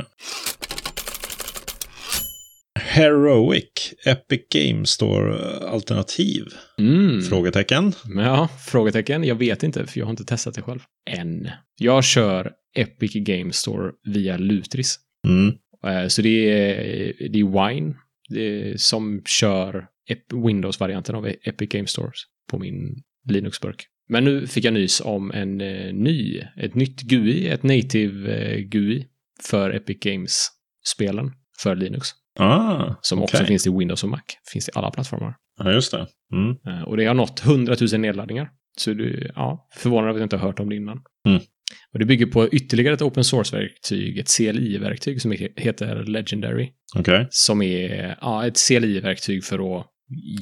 Heroic, 2.92 3.94
Epic 4.06 4.40
Games 4.54 4.90
Store 4.90 5.34
eh, 5.34 5.72
alternativ? 5.72 6.44
Mm. 6.78 7.22
Frågetecken. 7.22 7.92
Ja, 8.16 8.48
frågetecken. 8.66 9.24
Jag 9.24 9.34
vet 9.34 9.62
inte, 9.62 9.86
för 9.86 9.98
jag 9.98 10.06
har 10.06 10.10
inte 10.10 10.24
testat 10.24 10.54
det 10.54 10.62
själv. 10.62 10.80
Än. 11.10 11.48
Jag 11.78 12.04
kör 12.04 12.52
Epic 12.76 13.12
Game 13.14 13.52
Store 13.52 13.92
via 14.04 14.36
Lutris. 14.36 14.98
Mm. 15.28 15.54
Eh, 15.86 16.08
Så 16.08 16.22
det 16.22 16.50
är, 16.50 17.28
det 17.28 17.40
är 17.40 17.68
Wine 17.70 17.94
det 18.28 18.40
är, 18.70 18.76
som 18.76 19.22
kör 19.26 19.86
Windows-varianten 20.46 21.14
av 21.14 21.26
Epic 21.26 21.68
Game 21.68 21.86
Stores 21.86 22.20
på 22.50 22.58
min 22.58 23.02
Linux-burk. 23.28 23.86
Men 24.08 24.24
nu 24.24 24.46
fick 24.46 24.64
jag 24.64 24.74
nys 24.74 25.00
om 25.00 25.30
en 25.30 25.60
eh, 25.60 25.92
ny, 25.94 26.42
ett 26.56 26.74
nytt 26.74 27.00
GUI, 27.00 27.48
ett 27.48 27.62
native 27.62 28.60
GUI 28.60 29.06
för 29.42 29.70
Epic 29.70 29.98
Games-spelen 30.00 31.30
för 31.62 31.76
Linux. 31.76 32.08
Ah, 32.38 32.94
Som 33.00 33.18
okej. 33.18 33.24
också 33.24 33.44
finns 33.44 33.66
i 33.66 33.70
Windows 33.70 34.02
och 34.04 34.08
Mac. 34.10 34.20
Finns 34.52 34.68
i 34.68 34.72
alla 34.74 34.90
plattformar. 34.90 35.34
Ja, 35.58 35.72
just 35.72 35.90
det. 35.92 36.06
Mm. 36.34 36.56
Eh, 36.66 36.82
Och 36.88 36.96
det 36.96 37.04
har 37.04 37.14
nått 37.14 37.44
100 37.44 37.76
000 37.92 38.00
nedladdningar. 38.00 38.48
Så 38.78 38.92
du, 38.92 39.30
ja, 39.34 39.68
förvånad 39.74 40.10
att 40.10 40.16
jag 40.16 40.24
inte 40.24 40.36
har 40.36 40.46
hört 40.46 40.60
om 40.60 40.68
det 40.68 40.76
innan. 40.76 41.00
Mm. 41.28 41.40
Och 41.92 41.98
det 41.98 42.04
bygger 42.04 42.26
på 42.26 42.48
ytterligare 42.48 42.94
ett 42.94 43.02
open 43.02 43.24
source-verktyg, 43.24 44.18
ett 44.18 44.28
CLI-verktyg 44.36 45.22
som 45.22 45.32
he- 45.32 45.52
heter 45.60 46.04
Legendary. 46.04 46.70
Okej. 46.96 47.26
Som 47.30 47.62
är 47.62 48.16
ja, 48.20 48.46
ett 48.46 48.58
CLI-verktyg 48.68 49.44
för 49.44 49.78
att 49.80 49.86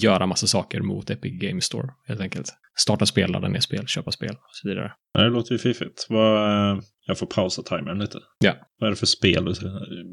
göra 0.03 0.27
massa 0.27 0.47
saker 0.47 0.81
mot 0.81 1.11
Epic 1.11 1.41
Game 1.41 1.61
Store, 1.61 1.89
helt 2.09 2.21
enkelt. 2.21 2.55
Starta 2.79 3.07
spel, 3.07 3.31
ladda 3.31 3.49
ner 3.49 3.61
spel, 3.61 3.87
köpa 3.87 4.11
spel 4.13 4.31
och 4.31 4.51
så 4.53 4.69
vidare. 4.69 4.93
Det 5.15 5.29
låter 5.29 5.53
ju 5.53 5.59
fiffigt. 5.59 6.07
Eh, 6.11 6.79
jag 7.07 7.19
får 7.19 7.27
pausa 7.27 7.63
timern 7.63 7.99
lite. 7.99 8.19
Ja. 8.45 8.55
Vad 8.79 8.87
är 8.87 8.91
det 8.91 8.97
för 8.97 9.07
spel 9.07 9.45
du 9.45 9.55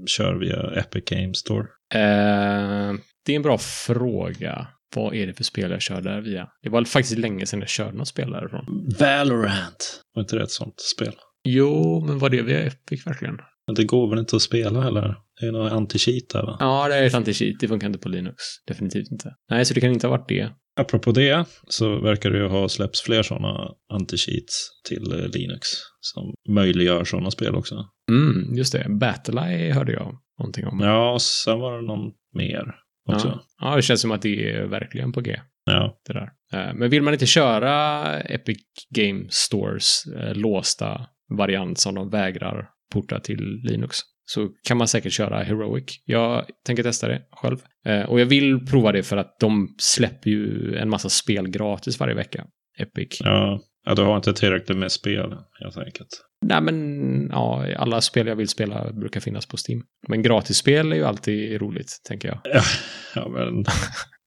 kör 0.08 0.36
via 0.36 0.80
Epic 0.80 1.04
Games 1.06 1.38
Store? 1.38 1.68
Eh, 1.94 2.94
det 3.26 3.32
är 3.32 3.36
en 3.36 3.42
bra 3.42 3.58
fråga. 3.58 4.68
Vad 4.96 5.16
är 5.16 5.28
det 5.28 5.34
för 5.34 5.44
spel 5.44 5.72
jag 5.72 5.82
kör 5.82 6.02
där 6.02 6.22
via? 6.22 6.48
Det 6.64 6.70
var 6.70 6.84
faktiskt 6.84 7.18
länge 7.18 7.46
sedan 7.46 7.60
jag 7.60 7.70
körde 7.70 7.98
något 7.98 8.08
spel 8.08 8.32
därifrån. 8.32 8.66
Valorant. 9.00 10.02
Var 10.14 10.22
inte 10.22 10.36
det 10.36 10.44
ett 10.44 10.52
sånt 10.52 10.80
spel? 10.80 11.14
Jo, 11.44 12.04
men 12.08 12.20
var 12.20 12.30
det 12.30 12.42
via 12.42 12.64
Epic 12.64 13.08
verkligen? 13.08 13.38
Men 13.68 13.76
det 13.76 13.84
går 13.84 14.10
väl 14.10 14.20
inte 14.20 14.36
att 14.36 14.42
spela 14.42 14.82
heller? 14.82 15.16
Det 15.40 15.48
är 15.48 15.52
något 15.52 15.72
anti-cheat 15.72 16.34
där 16.34 16.44
va? 16.44 16.58
Ja, 16.60 16.88
det 16.88 16.96
är 16.96 17.04
ett 17.04 17.14
anti-cheat. 17.14 17.56
Det 17.60 17.68
funkar 17.68 17.88
inte 17.88 18.00
på 18.00 18.10
Linux. 18.10 18.36
Definitivt 18.68 19.12
inte. 19.12 19.36
Nej, 19.50 19.66
så 19.66 19.74
det 19.74 19.82
kan 19.82 19.92
inte 19.92 20.08
ha 20.08 20.18
varit 20.18 20.30
det. 20.30 20.50
Apropå 20.80 21.12
det 21.12 21.46
så 21.68 22.00
verkar 22.02 22.30
det 22.30 22.38
ju 22.38 22.48
ha 22.48 22.70
släppts 22.70 23.02
fler 23.02 23.24
sådana 23.24 23.72
anti-cheats 23.94 24.54
till 24.88 25.12
eh, 25.12 25.28
Linux. 25.30 25.68
Som 26.00 26.34
möjliggör 26.50 27.04
sådana 27.04 27.32
spel 27.32 27.56
också. 27.56 27.76
Mm, 28.12 28.56
just 28.56 28.74
det. 28.74 28.86
Battleeye 29.00 29.74
hörde 29.74 29.92
jag 29.92 30.16
någonting 30.40 30.68
om. 30.68 30.80
Ja, 30.80 31.12
och 31.14 31.22
sen 31.22 31.60
var 31.60 31.76
det 31.82 31.88
någon 31.88 32.12
mer 32.36 32.76
också. 33.10 33.28
ja. 33.28 33.70
ja, 33.70 33.76
det 33.76 33.82
känns 33.82 34.02
som 34.02 34.12
att 34.12 34.22
det 34.22 34.52
är 34.52 34.66
verkligen 34.66 35.12
på 35.12 35.22
G. 35.22 35.40
Ja. 35.66 35.98
Det 36.08 36.14
där. 36.14 36.30
Eh, 36.54 36.74
Men 36.74 36.90
vill 36.90 37.02
man 37.02 37.14
inte 37.14 37.26
köra 37.26 38.04
Epic 38.20 38.58
Game 38.96 39.26
Stores 39.30 40.04
eh, 40.16 40.34
låsta 40.36 41.08
variant 41.38 41.80
som 41.80 41.96
de 41.96 42.10
vägrar 42.10 42.70
porta 42.94 43.20
till 43.20 43.60
Linux 43.64 43.98
så 44.26 44.50
kan 44.68 44.78
man 44.78 44.88
säkert 44.88 45.12
köra 45.14 45.44
Heroic. 45.44 46.02
Jag 46.06 46.46
tänker 46.66 46.84
testa 46.84 47.08
det 47.08 47.22
själv. 47.32 47.58
Eh, 47.86 48.02
Och 48.02 48.20
jag 48.20 48.26
vill 48.26 48.66
prova 48.66 48.92
det 48.92 49.04
för 49.04 49.18
att 49.18 49.40
de 49.40 49.76
släpper 49.80 50.30
ju 50.30 50.76
en 50.78 50.90
massa 50.90 51.10
spel 51.10 51.48
gratis 51.50 52.00
varje 52.00 52.16
vecka. 52.16 52.46
Epic. 52.80 53.18
Ja. 53.24 53.60
ja, 53.86 53.96
du 53.96 54.02
har 54.02 54.16
inte 54.16 54.34
tillräckligt 54.34 54.78
med 54.78 54.92
spel 54.92 55.36
helt 55.64 55.78
enkelt. 55.78 56.08
Nej, 56.46 56.62
men 56.62 57.28
ja, 57.32 57.76
alla 57.78 58.02
spel 58.02 58.28
jag 58.28 58.36
vill 58.36 58.48
spela 58.48 58.94
brukar 58.94 59.20
finnas 59.20 59.46
på 59.46 59.58
Steam. 59.70 59.84
Men 60.08 60.22
gratisspel 60.22 60.92
är 60.92 60.96
ju 60.96 61.04
alltid 61.04 61.62
roligt, 61.62 61.92
tänker 62.04 62.28
jag. 62.28 62.40
Ja, 62.44 62.62
ja 63.16 63.30
men 63.30 63.66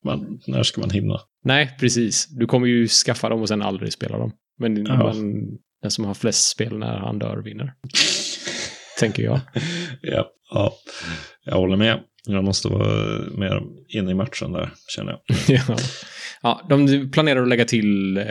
man, 0.05 0.41
när 0.47 0.63
ska 0.63 0.81
man 0.81 0.91
hinna? 0.91 1.21
Nej, 1.45 1.77
precis. 1.81 2.27
Du 2.39 2.47
kommer 2.47 2.67
ju 2.67 2.89
skaffa 2.89 3.29
dem 3.29 3.41
och 3.41 3.49
sen 3.49 3.63
aldrig 3.63 3.93
spela 3.93 4.19
dem. 4.19 4.33
Men 4.59 4.87
Ja. 4.87 4.97
man, 4.97 5.45
den 5.83 5.91
som 5.91 6.05
har 6.05 6.15
flest 6.15 6.51
spel 6.51 6.79
när 6.79 6.99
han 6.99 7.19
dör 7.19 7.37
vinner. 7.43 7.73
tänker 9.01 9.23
jag. 9.23 9.41
Ja, 10.03 10.31
ja, 10.51 10.73
jag 11.45 11.57
håller 11.57 11.77
med. 11.77 12.01
Jag 12.27 12.45
måste 12.45 12.69
vara 12.69 13.19
mer 13.39 13.63
inne 13.89 14.11
i 14.11 14.15
matchen 14.15 14.53
där, 14.53 14.73
känner 14.97 15.13
jag. 15.13 15.21
ja. 15.69 15.77
ja, 16.43 16.67
de 16.69 17.11
planerar 17.11 17.43
att 17.43 17.49
lägga 17.49 17.65
till 17.65 18.17
eh, 18.17 18.25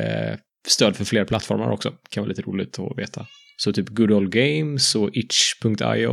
stöd 0.67 0.95
för 0.95 1.05
fler 1.05 1.25
plattformar 1.25 1.71
också. 1.71 1.93
Kan 2.09 2.23
vara 2.23 2.29
lite 2.29 2.41
roligt 2.41 2.79
att 2.79 2.97
veta. 2.97 3.25
Så 3.57 3.73
typ 3.73 3.89
Good 3.89 4.11
Old 4.11 4.31
Games 4.31 4.95
och 4.95 5.09
itch.io 5.13 6.07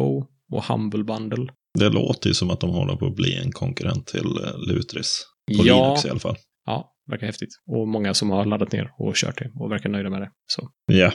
och 0.52 0.64
Humble 0.64 1.04
Bundle. 1.04 1.46
Det 1.78 1.88
låter 1.88 2.28
ju 2.28 2.34
som 2.34 2.50
att 2.50 2.60
de 2.60 2.70
håller 2.70 2.96
på 2.96 3.06
att 3.06 3.16
bli 3.16 3.36
en 3.36 3.52
konkurrent 3.52 4.06
till 4.06 4.26
eh, 4.44 4.58
Lutris. 4.68 5.26
På 5.56 5.66
Ja. 5.66 5.84
Linux 5.84 6.04
i 6.04 6.10
alla 6.10 6.20
fall. 6.20 6.36
Ja, 6.66 6.92
verkar 7.10 7.26
häftigt. 7.26 7.50
Och 7.66 7.88
många 7.88 8.14
som 8.14 8.30
har 8.30 8.44
laddat 8.44 8.72
ner 8.72 8.90
och 8.98 9.14
kört 9.14 9.38
det 9.38 9.50
och 9.60 9.70
verkar 9.70 9.88
nöjda 9.88 10.10
med 10.10 10.20
det. 10.20 10.30
Så 10.46 10.68
Ja. 10.86 11.12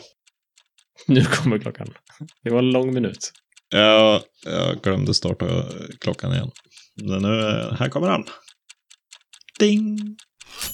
nu 1.08 1.24
kommer 1.24 1.58
klockan. 1.58 1.88
Det 2.44 2.50
var 2.50 2.60
en 2.60 2.72
lång 2.72 2.94
minut. 2.94 3.32
Ja, 3.70 4.22
jag 4.46 4.82
glömde 4.82 5.14
starta 5.14 5.66
klockan 6.00 6.34
igen. 6.34 6.52
Men 7.04 7.22
nu, 7.22 7.30
här 7.80 7.90
kommer 7.90 8.08
han. 8.08 8.26
Ding! 9.60 10.18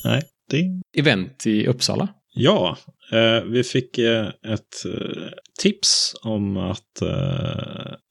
Nej, 0.03 0.23
ding. 0.51 0.81
Event 0.97 1.47
i 1.47 1.67
Uppsala. 1.67 2.07
Ja, 2.33 2.77
eh, 3.11 3.43
vi 3.43 3.63
fick 3.63 3.97
eh, 3.97 4.27
ett 4.27 4.85
eh, 4.85 5.27
tips 5.59 6.15
om 6.23 6.57
att, 6.57 7.01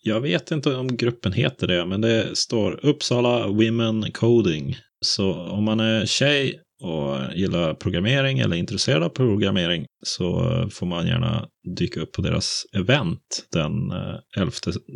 jag 0.03 0.21
vet 0.21 0.51
inte 0.51 0.75
om 0.75 0.97
gruppen 0.97 1.33
heter 1.33 1.67
det, 1.67 1.87
men 1.87 2.01
det 2.01 2.37
står 2.37 2.87
Uppsala 2.87 3.47
Women 3.47 4.13
Coding. 4.13 4.77
Så 5.01 5.35
om 5.35 5.65
man 5.65 5.81
är 5.81 6.07
tjej 6.07 6.61
och 6.83 7.17
gillar 7.35 7.75
programmering 7.75 8.39
eller 8.39 8.57
är 8.57 8.61
intresserad 8.61 9.03
av 9.03 9.09
programmering 9.09 9.87
så 10.07 10.53
eh, 10.53 10.69
får 10.69 10.87
man 10.87 11.07
gärna 11.07 11.47
dyka 11.77 12.01
upp 12.01 12.13
på 12.13 12.23
deras 12.23 12.63
event 12.77 13.47
den 13.53 13.91
eh, 13.91 14.17
11 14.43 14.53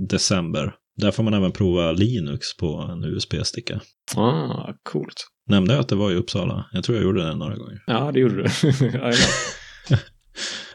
december. 0.09 0.75
Där 0.97 1.11
får 1.11 1.23
man 1.23 1.35
även 1.35 1.53
prova 1.53 1.93
Linux 1.93 2.57
på 2.57 2.77
en 2.93 3.05
USB-sticka. 3.05 3.81
Ah, 4.17 4.73
coolt. 4.83 5.27
Nämnde 5.47 5.73
jag 5.75 5.81
att 5.81 5.89
det 5.89 5.95
var 5.97 6.11
i 6.11 6.15
Uppsala? 6.15 6.65
Jag 6.73 6.85
tror 6.85 6.97
jag 6.99 7.05
gjorde 7.05 7.23
det 7.27 7.35
några 7.35 7.57
gånger. 7.57 7.83
Ja, 7.87 8.11
det 8.13 8.21
gjorde 8.21 8.37
du. 8.43 8.49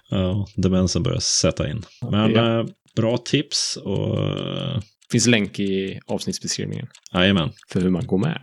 Ja, 0.09 0.47
demensen 0.55 1.03
börjar 1.03 1.19
sätta 1.19 1.69
in. 1.69 1.81
Men 2.11 2.31
Ja. 2.31 2.59
eh, 2.59 2.65
bra 2.95 3.17
tips 3.17 3.77
och 3.83 4.19
eh, 4.23 4.79
finns 5.11 5.27
länk 5.27 5.59
i 5.59 5.99
avsnittsbeskrivningen 6.07 6.87
jajamän. 7.13 7.49
för 7.69 7.81
hur 7.81 7.89
man 7.89 8.07
går 8.07 8.17
med. 8.17 8.41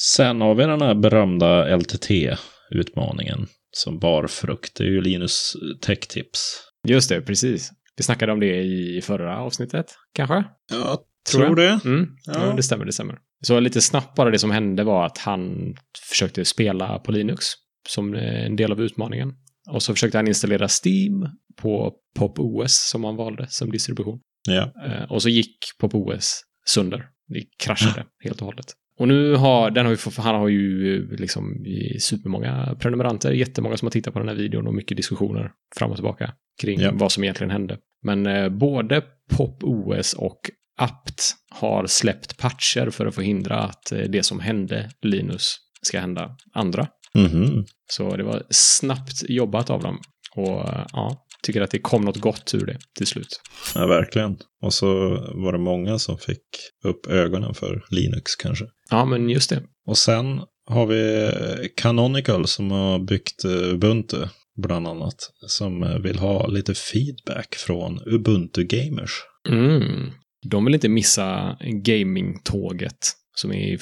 Sen 0.00 0.40
har 0.40 0.54
vi 0.54 0.64
den 0.64 0.82
här 0.82 0.94
berömda 0.94 1.76
LTT-utmaningen 1.76 3.46
som 3.70 3.98
bar 3.98 4.26
frukt. 4.26 4.76
Det 4.76 4.84
är 4.84 4.88
ju 4.88 5.00
Linus 5.00 5.52
Tech-tips. 5.80 6.60
Just 6.88 7.08
det, 7.08 7.20
precis. 7.20 7.70
Vi 7.96 8.02
snackade 8.04 8.32
om 8.32 8.40
det 8.40 8.62
i 8.62 9.00
förra 9.04 9.38
avsnittet, 9.38 9.86
kanske? 10.14 10.44
Jag 10.70 10.98
Tror 11.32 11.44
tror, 11.44 11.60
jag. 11.60 11.78
det. 11.84 11.88
Mm, 11.88 12.08
Ja. 12.26 12.46
ja. 12.46 12.52
det 12.56 12.62
stämmer, 12.62 12.84
det 12.84 12.92
stämmer. 12.92 13.18
Så 13.46 13.60
lite 13.60 13.80
snabbt 13.80 14.16
bara 14.16 14.30
det 14.30 14.38
som 14.38 14.50
hände 14.50 14.84
var 14.84 15.06
att 15.06 15.18
han 15.18 15.74
försökte 16.10 16.44
spela 16.44 16.98
på 16.98 17.12
Linux 17.12 17.46
som 17.88 18.14
en 18.14 18.56
del 18.56 18.72
av 18.72 18.80
utmaningen. 18.80 19.32
Och 19.70 19.82
så 19.82 19.94
försökte 19.94 20.18
han 20.18 20.28
installera 20.28 20.68
Steam 20.84 21.28
på 21.56 21.94
Pop 22.16 22.38
OS 22.38 22.88
som 22.90 23.04
han 23.04 23.16
valde 23.16 23.46
som 23.48 23.70
distribution. 23.72 24.20
Ja. 24.48 24.72
Eh, 24.86 25.12
Och 25.12 25.22
så 25.22 25.28
gick 25.28 25.58
Pop 25.80 25.94
OS 25.94 26.40
sönder. 26.66 27.06
Det 27.28 27.44
kraschade 27.64 28.04
helt 28.24 28.40
och 28.40 28.46
hållet. 28.46 28.66
Och 29.00 29.08
nu 29.08 29.34
har, 29.34 29.70
den 29.70 29.86
har 29.86 29.92
ju, 29.92 29.98
han 30.16 30.34
har 30.34 30.48
ju 30.48 31.06
liksom 31.16 31.64
supermånga 31.98 32.76
prenumeranter, 32.80 33.32
jättemånga 33.32 33.76
som 33.76 33.86
har 33.86 33.90
tittat 33.90 34.12
på 34.12 34.18
den 34.18 34.28
här 34.28 34.36
videon 34.36 34.66
och 34.66 34.74
mycket 34.74 34.96
diskussioner 34.96 35.52
fram 35.76 35.90
och 35.90 35.96
tillbaka 35.96 36.32
kring 36.62 36.80
Ja. 36.80 36.90
vad 36.94 37.12
som 37.12 37.24
egentligen 37.24 37.50
hände. 37.50 37.78
Men 38.02 38.26
eh, 38.26 38.48
både 38.48 39.02
Pop 39.36 39.64
OS 39.64 40.12
och 40.12 40.40
apt 40.78 41.34
har 41.50 41.86
släppt 41.86 42.38
patcher 42.38 42.90
för 42.90 43.06
att 43.06 43.14
förhindra 43.14 43.58
att 43.58 43.92
eh, 43.92 43.98
det 43.98 44.22
som 44.22 44.40
hände 44.40 44.90
Linus 45.02 45.56
ska 45.82 46.00
hända 46.00 46.36
andra. 46.54 46.86
Mhm. 47.14 47.64
Så 47.90 48.16
det 48.16 48.22
var 48.22 48.42
snabbt 48.50 49.22
jobbat 49.28 49.70
av 49.70 49.82
dem. 49.82 49.98
Och 50.36 50.64
ja, 50.92 51.26
tycker 51.42 51.60
att 51.60 51.70
det 51.70 51.78
kom 51.78 52.04
något 52.04 52.16
gott 52.20 52.54
ur 52.54 52.66
det 52.66 52.78
till 52.96 53.06
slut. 53.06 53.40
Ja, 53.74 53.86
verkligen. 53.86 54.38
Och 54.62 54.74
så 54.74 55.08
var 55.34 55.52
det 55.52 55.58
många 55.58 55.98
som 55.98 56.18
fick 56.18 56.42
upp 56.84 57.06
ögonen 57.06 57.54
för 57.54 57.84
Linux 57.90 58.36
kanske. 58.36 58.64
Ja, 58.90 59.04
men 59.04 59.30
just 59.30 59.50
det. 59.50 59.62
Och 59.86 59.98
sen 59.98 60.40
har 60.66 60.86
vi 60.86 61.32
Canonical 61.76 62.46
som 62.46 62.70
har 62.70 62.98
byggt 62.98 63.44
eh, 63.44 63.50
Ubuntu 63.50 64.26
bland 64.56 64.88
annat. 64.88 65.16
Som 65.46 65.82
eh, 65.82 65.98
vill 65.98 66.18
ha 66.18 66.46
lite 66.46 66.74
feedback 66.74 67.54
från 67.54 68.00
Ubuntu-gamers. 68.06 69.10
Mm. 69.48 70.10
De 70.50 70.64
vill 70.64 70.74
inte 70.74 70.88
missa 70.88 71.56
gaming-tåget 71.84 73.12
som 73.34 73.52
är 73.52 73.74
i 73.74 73.78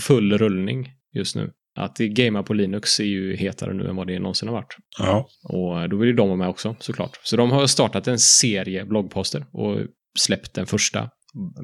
full 0.00 0.38
rullning 0.38 0.88
just 1.14 1.36
nu. 1.36 1.50
Att 1.76 1.98
gamea 1.98 2.42
på 2.42 2.54
Linux 2.54 3.00
är 3.00 3.04
ju 3.04 3.36
hetare 3.36 3.74
nu 3.74 3.88
än 3.88 3.96
vad 3.96 4.06
det 4.06 4.18
någonsin 4.18 4.48
har 4.48 4.54
varit. 4.54 4.76
Ja. 4.98 5.28
Och 5.42 5.88
då 5.88 5.96
vill 5.96 6.08
ju 6.08 6.14
de 6.14 6.28
vara 6.28 6.38
med 6.38 6.48
också, 6.48 6.76
såklart. 6.78 7.20
Så 7.22 7.36
de 7.36 7.50
har 7.50 7.66
startat 7.66 8.08
en 8.08 8.18
serie 8.18 8.84
bloggposter 8.84 9.46
och 9.52 9.78
släppt 10.18 10.54
den 10.54 10.66
första 10.66 11.10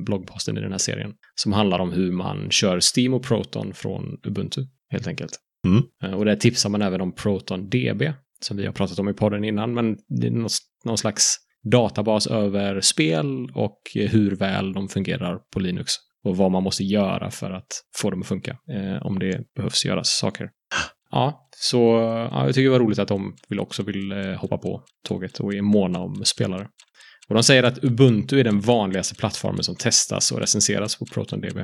bloggposten 0.07 0.59
i 0.59 0.61
den 0.61 0.71
här 0.71 0.79
serien. 0.79 1.13
Som 1.35 1.53
handlar 1.53 1.79
om 1.79 1.93
hur 1.93 2.13
man 2.13 2.51
kör 2.51 2.81
Steam 2.97 3.15
och 3.15 3.23
Proton 3.23 3.75
från 3.75 4.19
Ubuntu, 4.27 4.67
helt 4.91 5.07
enkelt. 5.07 5.39
Mm. 5.67 5.83
Eh, 6.05 6.19
Och 6.19 6.25
där 6.25 6.37
tipsar 6.37 6.71
man 6.71 6.83
även 6.83 7.01
om 7.01 7.13
Proton 7.15 7.69
DB, 7.69 8.13
som 8.41 8.57
vi 8.57 8.67
har 8.67 8.73
pratat 8.73 8.99
om 8.99 9.09
i 9.09 9.15
podden 9.15 9.45
innan, 9.45 9.75
men 9.75 9.97
det 10.21 10.27
är 10.27 10.31
någon, 10.31 10.49
någon 10.85 10.99
slags 10.99 11.37
databas 11.71 12.27
över 12.27 12.81
spel 12.81 13.49
och 13.55 13.81
hur 13.95 14.37
väl 14.37 14.73
de 14.73 14.89
fungerar 14.89 15.39
på 15.53 15.61
Linux. 15.61 15.93
Och 16.25 16.37
vad 16.37 16.51
man 16.51 16.63
måste 16.63 16.85
göra 16.85 17.31
för 17.31 17.51
att 17.51 17.83
få 17.97 18.11
dem 18.11 18.21
att 18.21 18.27
funka, 18.27 18.51
eh, 18.51 19.07
om 19.07 19.19
det 19.19 19.41
behövs 19.57 19.85
göras 19.85 20.19
saker. 20.19 20.51
Ja, 21.11 21.49
så 21.57 21.79
ja, 22.33 22.47
jag 22.47 22.55
tycker 22.55 22.65
det 22.65 22.79
var 22.79 22.81
roligt 22.81 22.99
att 22.99 23.09
de 23.09 23.37
vill 23.49 23.61
också 23.61 23.83
vill 23.83 24.13
eh, 24.13 24.35
hoppa 24.35 24.59
på 24.59 24.85
tåget 25.09 25.41
och 25.41 25.55
är 25.55 25.63
måna 25.63 25.99
om 25.99 26.25
spelare. 26.25 26.69
Och 27.29 27.35
de 27.35 27.43
säger 27.43 27.63
att 27.63 27.85
Ubuntu 27.85 28.41
är 28.41 28.45
den 28.45 28.61
vanligaste 28.61 29.15
plattformen 29.15 29.65
som 29.65 29.77
testas 29.77 30.33
och 30.33 30.41
recenseras 30.41 30.97
på 30.97 31.07
ProtonDB. 31.07 31.59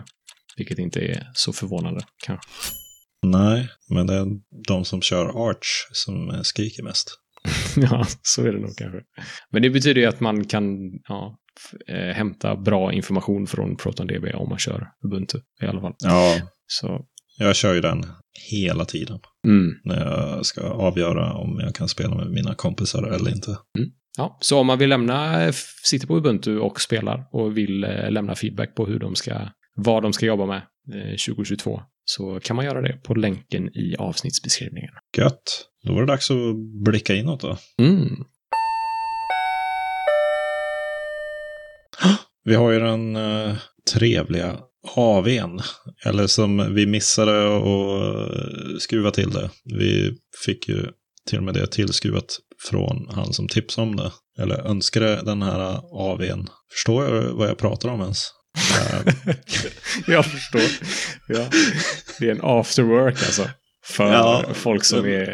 Vilket 0.57 0.79
inte 0.79 1.01
är 1.01 1.31
så 1.35 1.53
förvånande, 1.53 2.01
kanske. 2.27 2.49
Nej, 3.27 3.69
men 3.91 4.07
det 4.07 4.15
är 4.15 4.27
de 4.69 4.85
som 4.85 5.03
kör 5.03 5.49
Arch 5.49 5.89
som 5.93 6.31
eh, 6.31 6.41
skriker 6.43 6.83
mest. 6.83 7.11
ja, 7.77 8.07
så 8.23 8.43
är 8.43 8.53
det 8.53 8.61
nog 8.61 8.77
kanske. 8.77 9.01
Men 9.51 9.63
det 9.63 9.71
betyder 9.71 10.01
ju 10.01 10.07
att 10.07 10.21
man 10.21 10.45
kan 10.45 10.65
ja, 11.09 11.39
eh, 11.89 12.15
hämta 12.15 12.57
bra 12.57 12.93
information 12.93 13.47
från 13.47 13.77
ProtonDB 13.77 14.25
om 14.35 14.49
man 14.49 14.59
kör 14.59 14.89
Ubuntu 15.05 15.39
i 15.63 15.67
alla 15.67 15.81
fall. 15.81 15.95
Ja, 15.99 16.35
Så, 16.67 17.01
jag 17.39 17.57
kör 17.57 17.75
ju 17.75 17.81
den 17.81 18.07
hela 18.51 18.85
tiden. 18.85 19.19
mm. 19.47 19.73
När 19.85 20.05
jag 20.05 20.47
ska 20.47 20.61
avgöra 20.63 21.33
om 21.33 21.61
jag 21.61 21.75
kan 21.75 21.89
spela 21.89 22.15
med 22.15 22.31
mina 22.31 22.55
kompisar 22.55 23.03
eller 23.03 23.31
inte. 23.31 23.59
Ja, 24.19 24.39
så 24.41 24.59
om 24.61 24.67
man 24.67 24.79
vill 24.79 24.89
lämna, 24.89 25.53
sitter 25.85 26.07
på 26.07 26.17
Ubuntu 26.17 26.59
och 26.59 26.81
spelar 26.81 27.25
och 27.33 27.57
vill 27.59 27.85
eh, 27.85 28.11
lämna 28.11 28.35
feedback 28.35 28.75
på 28.75 28.87
hur 28.87 28.99
de 28.99 29.15
ska, 29.15 29.35
vad 29.75 30.03
de 30.03 30.13
ska 30.13 30.27
jobba 30.27 30.47
med 30.47 30.63
eh, 30.95 31.17
2022 31.27 31.81
så 32.05 32.41
kan 32.41 32.57
man 32.57 32.65
göra 32.65 32.81
det 32.83 32.93
på 33.03 33.15
länken 33.15 33.69
i 33.69 33.97
avsnittsbeskrivningen. 33.99 34.91
Gött. 35.17 35.65
Då 35.87 35.93
var 35.95 36.01
det 36.01 36.07
dags 36.07 36.31
att 36.31 36.57
blicka 36.85 37.15
inåt 37.15 37.41
då. 37.41 37.59
Mm. 37.83 38.25
Vi 42.49 42.55
har 42.55 42.71
ju 42.71 42.79
den 42.79 43.17
eh, 43.17 43.57
trevliga 43.95 44.57
AWn. 44.97 45.61
Eller 46.05 46.27
som 46.27 46.75
vi 46.75 46.87
missade 46.87 47.57
att 47.57 48.83
skruva 48.83 49.11
till 49.11 49.31
det. 49.31 49.51
Vi 49.65 50.19
fick 50.45 50.69
ju 50.69 50.87
till 51.29 51.39
och 51.39 51.45
med 51.45 51.55
det 51.55 51.67
tillskruvat 51.67 52.39
från 52.71 53.09
han 53.11 53.33
som 53.33 53.49
tipsade 53.49 53.87
om 53.89 53.97
det. 53.97 54.13
Eller 54.39 54.67
önskade 54.71 55.23
den 55.25 55.43
här 55.43 55.81
AWn. 55.93 56.47
Förstår 56.73 57.05
jag 57.05 57.23
vad 57.33 57.49
jag 57.49 57.59
pratar 57.59 57.89
om 57.89 58.01
ens? 58.01 58.19
Eh, 58.81 59.15
Jag 60.07 60.27
förstår. 60.27 60.63
Ja. 61.29 61.47
Det 62.21 62.27
är 62.27 62.31
en 62.33 62.41
after 62.43 62.83
work 62.83 63.15
alltså. 63.15 63.49
För 63.85 64.05
Ja. 64.13 64.45
folk 64.55 64.85
som 64.85 65.07
är 65.07 65.29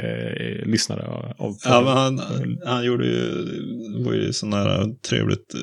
eh, 0.61 0.67
lyssnare 0.71 1.07
av 1.07 1.25
av 1.39 1.57
Ja, 1.65 1.81
men 1.81 1.93
han, 1.97 2.21
han 2.67 2.85
gjorde 2.85 3.07
ju, 3.07 3.45
det 3.99 4.05
var 4.05 4.13
ju 4.13 4.33
sån 4.33 4.53
här 4.53 4.87
trevligt 5.09 5.55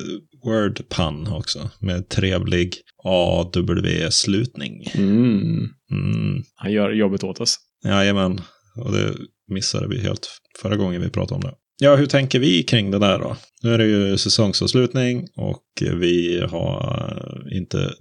word 0.44 0.88
pun 0.88 1.26
också. 1.26 1.70
Med 1.80 2.08
trevlig 2.08 2.76
AW-slutning. 3.04 4.84
Mm. 4.94 5.68
Mm. 5.90 6.42
Han 6.54 6.72
gör 6.72 6.90
jobbet 6.90 7.24
åt 7.24 7.40
oss. 7.40 7.58
Jajamän, 7.84 8.40
och 8.76 8.92
det 8.92 9.14
missade 9.48 9.88
vi 9.88 10.00
helt 10.00 10.28
förra 10.62 10.76
gången 10.76 11.02
vi 11.02 11.10
pratade 11.10 11.34
om 11.34 11.40
det. 11.40 11.54
Ja, 11.78 11.96
hur 11.96 12.06
tänker 12.06 12.38
vi 12.38 12.62
kring 12.62 12.90
det 12.90 12.98
där 12.98 13.18
då? 13.18 13.36
Nu 13.62 13.74
är 13.74 13.78
det 13.78 13.86
ju 13.86 14.18
säsongsavslutning 14.18 15.26
och 15.36 15.64
vi 15.80 16.40
har 16.50 17.46
inte 17.52 17.92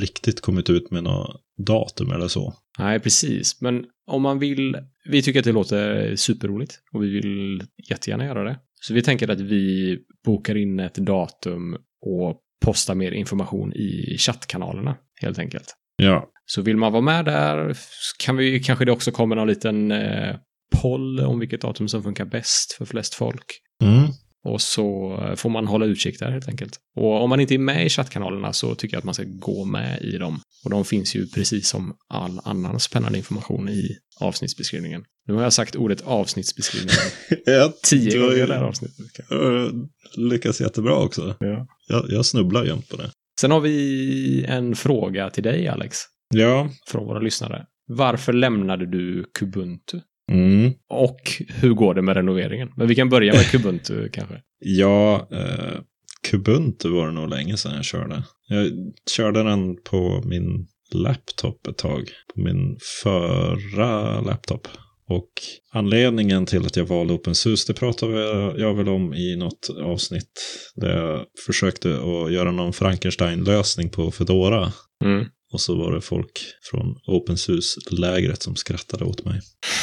riktigt 0.00 0.40
kommit 0.40 0.70
ut 0.70 0.90
med 0.90 1.04
något 1.04 1.40
datum 1.66 2.12
eller 2.12 2.28
så. 2.28 2.54
Nej, 2.78 3.00
precis. 3.00 3.60
Men 3.60 3.84
om 4.06 4.22
man 4.22 4.38
vill... 4.38 4.76
Vi 5.10 5.22
tycker 5.22 5.38
att 5.38 5.44
det 5.44 5.52
låter 5.52 6.16
superroligt 6.16 6.80
och 6.92 7.02
vi 7.02 7.08
vill 7.08 7.62
jättegärna 7.90 8.24
göra 8.24 8.44
det. 8.44 8.58
Så 8.80 8.94
vi 8.94 9.02
tänker 9.02 9.30
att 9.30 9.40
vi 9.40 9.98
bokar 10.24 10.56
in 10.56 10.80
ett 10.80 10.94
datum 10.94 11.76
och 12.00 12.40
postar 12.64 12.94
mer 12.94 13.12
information 13.12 13.72
i 13.72 14.16
chattkanalerna, 14.18 14.96
helt 15.20 15.38
enkelt. 15.38 15.74
Ja. 15.96 16.30
Så 16.46 16.62
vill 16.62 16.76
man 16.76 16.92
vara 16.92 17.02
med 17.02 17.24
där 17.24 17.76
kan 18.18 18.36
vi 18.36 18.60
kanske 18.60 18.84
det 18.84 18.92
också 18.92 19.10
kommer 19.10 19.36
någon 19.36 19.48
liten 19.48 19.90
eh, 19.90 20.36
poll 20.82 21.20
om 21.20 21.38
vilket 21.38 21.60
datum 21.60 21.88
som 21.88 22.02
funkar 22.02 22.24
bäst 22.24 22.72
för 22.72 22.84
flest 22.84 23.14
folk. 23.14 23.44
Mm. 23.82 24.10
Och 24.44 24.60
så 24.60 25.16
får 25.36 25.50
man 25.50 25.66
hålla 25.66 25.86
utkik 25.86 26.18
där 26.18 26.30
helt 26.30 26.48
enkelt. 26.48 26.78
Och 26.96 27.22
om 27.22 27.30
man 27.30 27.40
inte 27.40 27.54
är 27.54 27.58
med 27.58 27.86
i 27.86 27.88
chattkanalerna 27.88 28.52
så 28.52 28.74
tycker 28.74 28.94
jag 28.94 28.98
att 28.98 29.04
man 29.04 29.14
ska 29.14 29.24
gå 29.26 29.64
med 29.64 30.00
i 30.02 30.18
dem. 30.18 30.40
Och 30.64 30.70
de 30.70 30.84
finns 30.84 31.14
ju 31.16 31.26
precis 31.26 31.68
som 31.68 31.94
all 32.08 32.40
annan 32.44 32.80
spännande 32.80 33.18
information 33.18 33.68
i 33.68 33.88
avsnittsbeskrivningen. 34.20 35.02
Nu 35.26 35.34
har 35.34 35.42
jag 35.42 35.52
sagt 35.52 35.76
ordet 35.76 36.00
avsnittsbeskrivning 36.02 36.94
Ja, 37.46 37.72
tio 37.82 38.18
gånger 38.20 38.36
i 38.36 38.46
det 38.46 38.54
här 38.54 38.62
avsnittet. 38.62 38.96
har 39.28 39.72
lyckats 40.30 40.60
jättebra 40.60 40.94
också. 40.96 41.36
Ja. 41.40 41.66
Jag, 41.88 42.04
jag 42.08 42.26
snubblar 42.26 42.64
jämt 42.64 42.88
på 42.88 42.96
det. 42.96 43.10
Sen 43.40 43.50
har 43.50 43.60
vi 43.60 44.44
en 44.48 44.74
fråga 44.76 45.30
till 45.30 45.42
dig, 45.42 45.68
Alex, 45.68 45.98
Ja. 46.34 46.70
från 46.86 47.06
våra 47.06 47.18
lyssnare. 47.20 47.64
Varför 47.86 48.32
lämnade 48.32 48.86
du 48.86 49.24
Kubuntu? 49.38 50.00
Mm. 50.30 50.72
Och 50.88 51.20
hur 51.48 51.74
går 51.74 51.94
det 51.94 52.02
med 52.02 52.16
renoveringen? 52.16 52.68
Men 52.76 52.88
vi 52.88 52.94
kan 52.94 53.08
börja 53.08 53.32
med 53.32 53.50
Kubuntu 53.50 54.08
kanske. 54.12 54.34
Ja, 54.58 55.28
eh, 55.32 55.80
Kubuntu 56.30 56.88
var 56.88 57.06
det 57.06 57.12
nog 57.12 57.28
länge 57.28 57.56
sedan 57.56 57.74
jag 57.74 57.84
körde. 57.84 58.22
Jag 58.48 58.66
körde 59.16 59.42
den 59.42 59.76
på 59.82 60.22
min 60.24 60.66
laptop 60.92 61.66
ett 61.66 61.78
tag. 61.78 62.10
På 62.34 62.40
min 62.40 62.78
förra 63.02 64.20
laptop. 64.20 64.68
Och 65.08 65.30
anledningen 65.72 66.46
till 66.46 66.66
att 66.66 66.76
jag 66.76 66.84
valde 66.84 67.14
OpenSUSE, 67.14 67.72
det 67.72 67.78
pratade 67.78 68.20
jag 68.60 68.74
väl 68.74 68.88
om 68.88 69.14
i 69.14 69.36
något 69.36 69.70
avsnitt. 69.82 70.30
Där 70.74 70.96
jag 70.96 71.24
försökte 71.46 71.94
att 71.94 72.32
göra 72.32 72.52
någon 72.52 72.72
Frankenstein-lösning 72.72 73.90
på 73.90 74.10
Fedora. 74.10 74.72
Mm. 75.04 75.26
Och 75.52 75.60
så 75.60 75.74
var 75.74 75.92
det 75.92 76.00
folk 76.00 76.40
från 76.70 76.96
OpenSUSE-lägret 77.06 78.42
som 78.42 78.56
skrattade 78.56 79.04
åt 79.04 79.24
mig. 79.24 79.40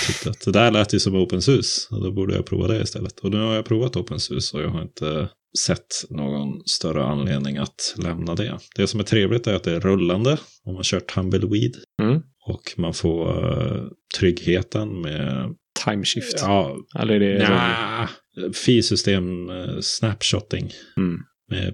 Tyckte 0.08 0.30
att 0.30 0.42
det 0.46 0.52
där 0.52 0.72
lät 0.72 0.94
ju 0.94 1.00
som 1.00 1.16
OpenSUSE. 1.16 1.88
Och 1.96 2.04
då 2.04 2.12
borde 2.12 2.36
jag 2.36 2.46
prova 2.46 2.68
det 2.68 2.82
istället. 2.82 3.20
Och 3.20 3.32
nu 3.32 3.38
har 3.38 3.56
jag 3.56 3.66
provat 3.66 3.96
OpenSUSE 3.96 4.58
och 4.58 4.64
jag 4.64 4.70
har 4.70 4.82
inte 4.82 5.30
sett 5.60 5.88
någon 6.10 6.62
större 6.66 7.04
anledning 7.04 7.58
att 7.58 7.96
lämna 7.98 8.36
det. 8.36 8.60
Det 8.76 8.88
som 8.88 9.00
är 9.00 9.04
trevligt 9.04 9.48
är 9.48 9.54
att 9.54 9.64
det 9.64 9.72
är 9.72 9.80
rullande 9.80 10.38
om 10.64 10.74
man 10.74 10.84
kör 10.84 11.00
Tumbleweed. 11.00 11.72
Mm. 12.02 12.22
Och 12.48 12.74
man 12.78 12.94
får 12.94 13.52
eh, 13.54 13.84
tryggheten 14.20 15.02
med, 15.02 15.56
Timeshift. 15.86 16.36
ja, 16.42 16.76
Eller 17.00 17.14
är 17.14 17.20
det... 17.20 17.50
nja, 17.50 18.10
filsystem 18.54 19.50
eh, 19.50 19.80
snapshotting 19.82 20.72
Mm. 20.98 21.18
med 21.52 21.74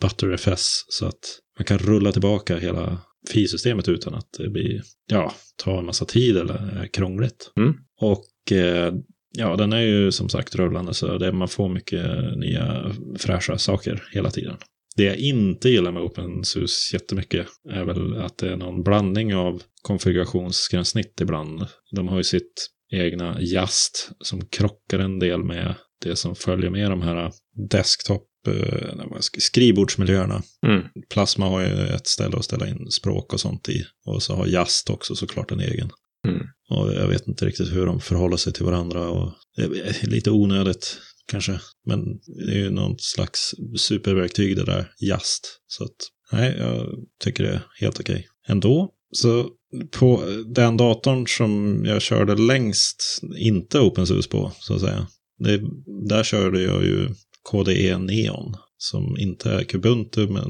ButterFS 0.00 0.84
så 0.88 1.06
att 1.06 1.20
man 1.58 1.64
kan 1.64 1.78
rulla 1.78 2.12
tillbaka 2.12 2.58
hela 2.58 2.98
filsystemet 3.28 3.88
utan 3.88 4.14
att 4.14 4.32
det 4.38 4.48
blir, 4.48 4.82
ja, 5.06 5.34
tar 5.56 5.78
en 5.78 5.86
massa 5.86 6.04
tid 6.04 6.36
eller 6.36 6.82
är 6.82 6.86
krångligt. 6.86 7.52
Mm. 7.56 7.74
Och 8.00 8.52
eh, 8.52 8.94
ja, 9.38 9.56
den 9.56 9.72
är 9.72 9.80
ju 9.80 10.12
som 10.12 10.28
sagt 10.28 10.54
rullande 10.54 10.94
så 10.94 11.18
det, 11.18 11.32
man 11.32 11.48
får 11.48 11.68
mycket 11.68 12.06
nya 12.36 12.94
fräscha 13.18 13.58
saker 13.58 14.02
hela 14.12 14.30
tiden. 14.30 14.56
Det 14.96 15.04
jag 15.04 15.16
inte 15.16 15.68
gillar 15.68 15.92
med 15.92 16.02
OpenSUSE 16.02 16.94
jättemycket 16.96 17.46
är 17.70 17.84
väl 17.84 18.16
att 18.16 18.38
det 18.38 18.52
är 18.52 18.56
någon 18.56 18.82
blandning 18.82 19.34
av 19.34 19.62
konfigurationsgränssnitt 19.82 21.20
ibland. 21.20 21.66
De 21.96 22.08
har 22.08 22.16
ju 22.16 22.24
sitt 22.24 22.70
egna 22.92 23.36
JAST 23.40 24.10
som 24.20 24.46
krockar 24.46 24.98
en 24.98 25.18
del 25.18 25.44
med 25.44 25.74
det 26.04 26.16
som 26.16 26.34
följer 26.34 26.70
med 26.70 26.90
de 26.90 27.02
här 27.02 27.32
desktop 27.70 28.28
eh, 28.48 29.18
skrivbordsmiljöerna. 29.38 30.42
Mm. 30.66 30.82
Plasma 31.10 31.48
har 31.48 31.60
ju 31.60 31.86
ett 31.86 32.06
ställe 32.06 32.36
att 32.36 32.44
ställa 32.44 32.68
in 32.68 32.90
språk 32.90 33.32
och 33.32 33.40
sånt 33.40 33.68
i. 33.68 33.84
Och 34.06 34.22
så 34.22 34.34
har 34.34 34.46
JAST 34.46 34.90
också 34.90 35.14
såklart 35.14 35.52
en 35.52 35.60
egen. 35.60 35.90
Mm. 36.28 36.46
Och 36.70 36.94
jag 36.94 37.08
vet 37.08 37.28
inte 37.28 37.46
riktigt 37.46 37.72
hur 37.72 37.86
de 37.86 38.00
förhåller 38.00 38.36
sig 38.36 38.52
till 38.52 38.64
varandra. 38.64 39.08
Och 39.10 39.32
det 39.56 39.62
är 39.62 40.06
lite 40.06 40.30
onödigt 40.30 40.98
kanske. 41.26 41.60
Men 41.86 42.04
det 42.46 42.52
är 42.52 42.58
ju 42.58 42.70
något 42.70 43.02
slags 43.02 43.54
superverktyg 43.76 44.56
det 44.56 44.64
där 44.64 44.92
JAST. 45.00 45.60
Så 45.66 45.84
att 45.84 45.96
nej, 46.32 46.56
jag 46.58 46.88
tycker 47.24 47.44
det 47.44 47.50
är 47.50 47.62
helt 47.80 48.00
okej. 48.00 48.28
Ändå, 48.48 48.90
så 49.12 49.48
på 49.90 50.22
den 50.46 50.76
datorn 50.76 51.26
som 51.26 51.82
jag 51.84 52.02
körde 52.02 52.34
längst, 52.34 53.20
inte 53.38 53.80
OpenSUSE 53.80 54.28
på, 54.28 54.52
så 54.58 54.74
att 54.74 54.80
säga. 54.80 55.06
Det, 55.38 55.62
där 56.08 56.22
körde 56.22 56.62
jag 56.62 56.84
ju 56.84 57.08
KDE 57.50 57.98
Neon, 57.98 58.54
som 58.76 59.16
inte 59.18 59.50
är 59.50 59.64
Kubuntu, 59.64 60.28
men 60.28 60.48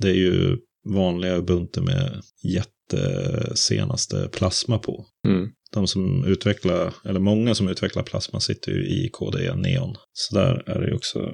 det 0.00 0.08
är 0.10 0.14
ju 0.14 0.56
vanliga 0.94 1.36
Ubuntu 1.36 1.80
med 1.80 2.22
jättesenaste 2.42 4.28
Plasma 4.32 4.78
på. 4.78 5.06
Mm. 5.28 5.48
De 5.72 5.86
som 5.86 6.24
utvecklar, 6.24 6.94
eller 7.04 7.20
många 7.20 7.54
som 7.54 7.68
utvecklar 7.68 8.02
Plasma 8.02 8.40
sitter 8.40 8.72
ju 8.72 8.86
i 8.86 9.08
KDE 9.12 9.54
Neon. 9.54 9.96
Så 10.12 10.34
där 10.34 10.70
är 10.70 10.80
det 10.80 10.86
ju 10.86 10.94
också 10.94 11.32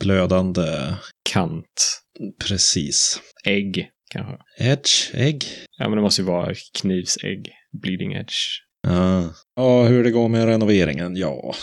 blödande, 0.00 0.94
Kant. 1.30 2.00
precis. 2.48 3.20
Ägg, 3.44 3.90
kanske. 4.10 4.36
Edge, 4.58 5.14
ägg. 5.14 5.44
Ja, 5.78 5.88
men 5.88 5.96
det 5.96 6.02
måste 6.02 6.22
ju 6.22 6.26
vara 6.26 6.54
knivsägg. 6.80 7.52
Bleeding 7.82 8.12
edge. 8.12 8.67
Ja. 8.82 9.30
ja, 9.56 9.82
hur 9.84 10.04
det 10.04 10.10
går 10.10 10.28
med 10.28 10.44
renoveringen? 10.46 11.16
Ja, 11.16 11.54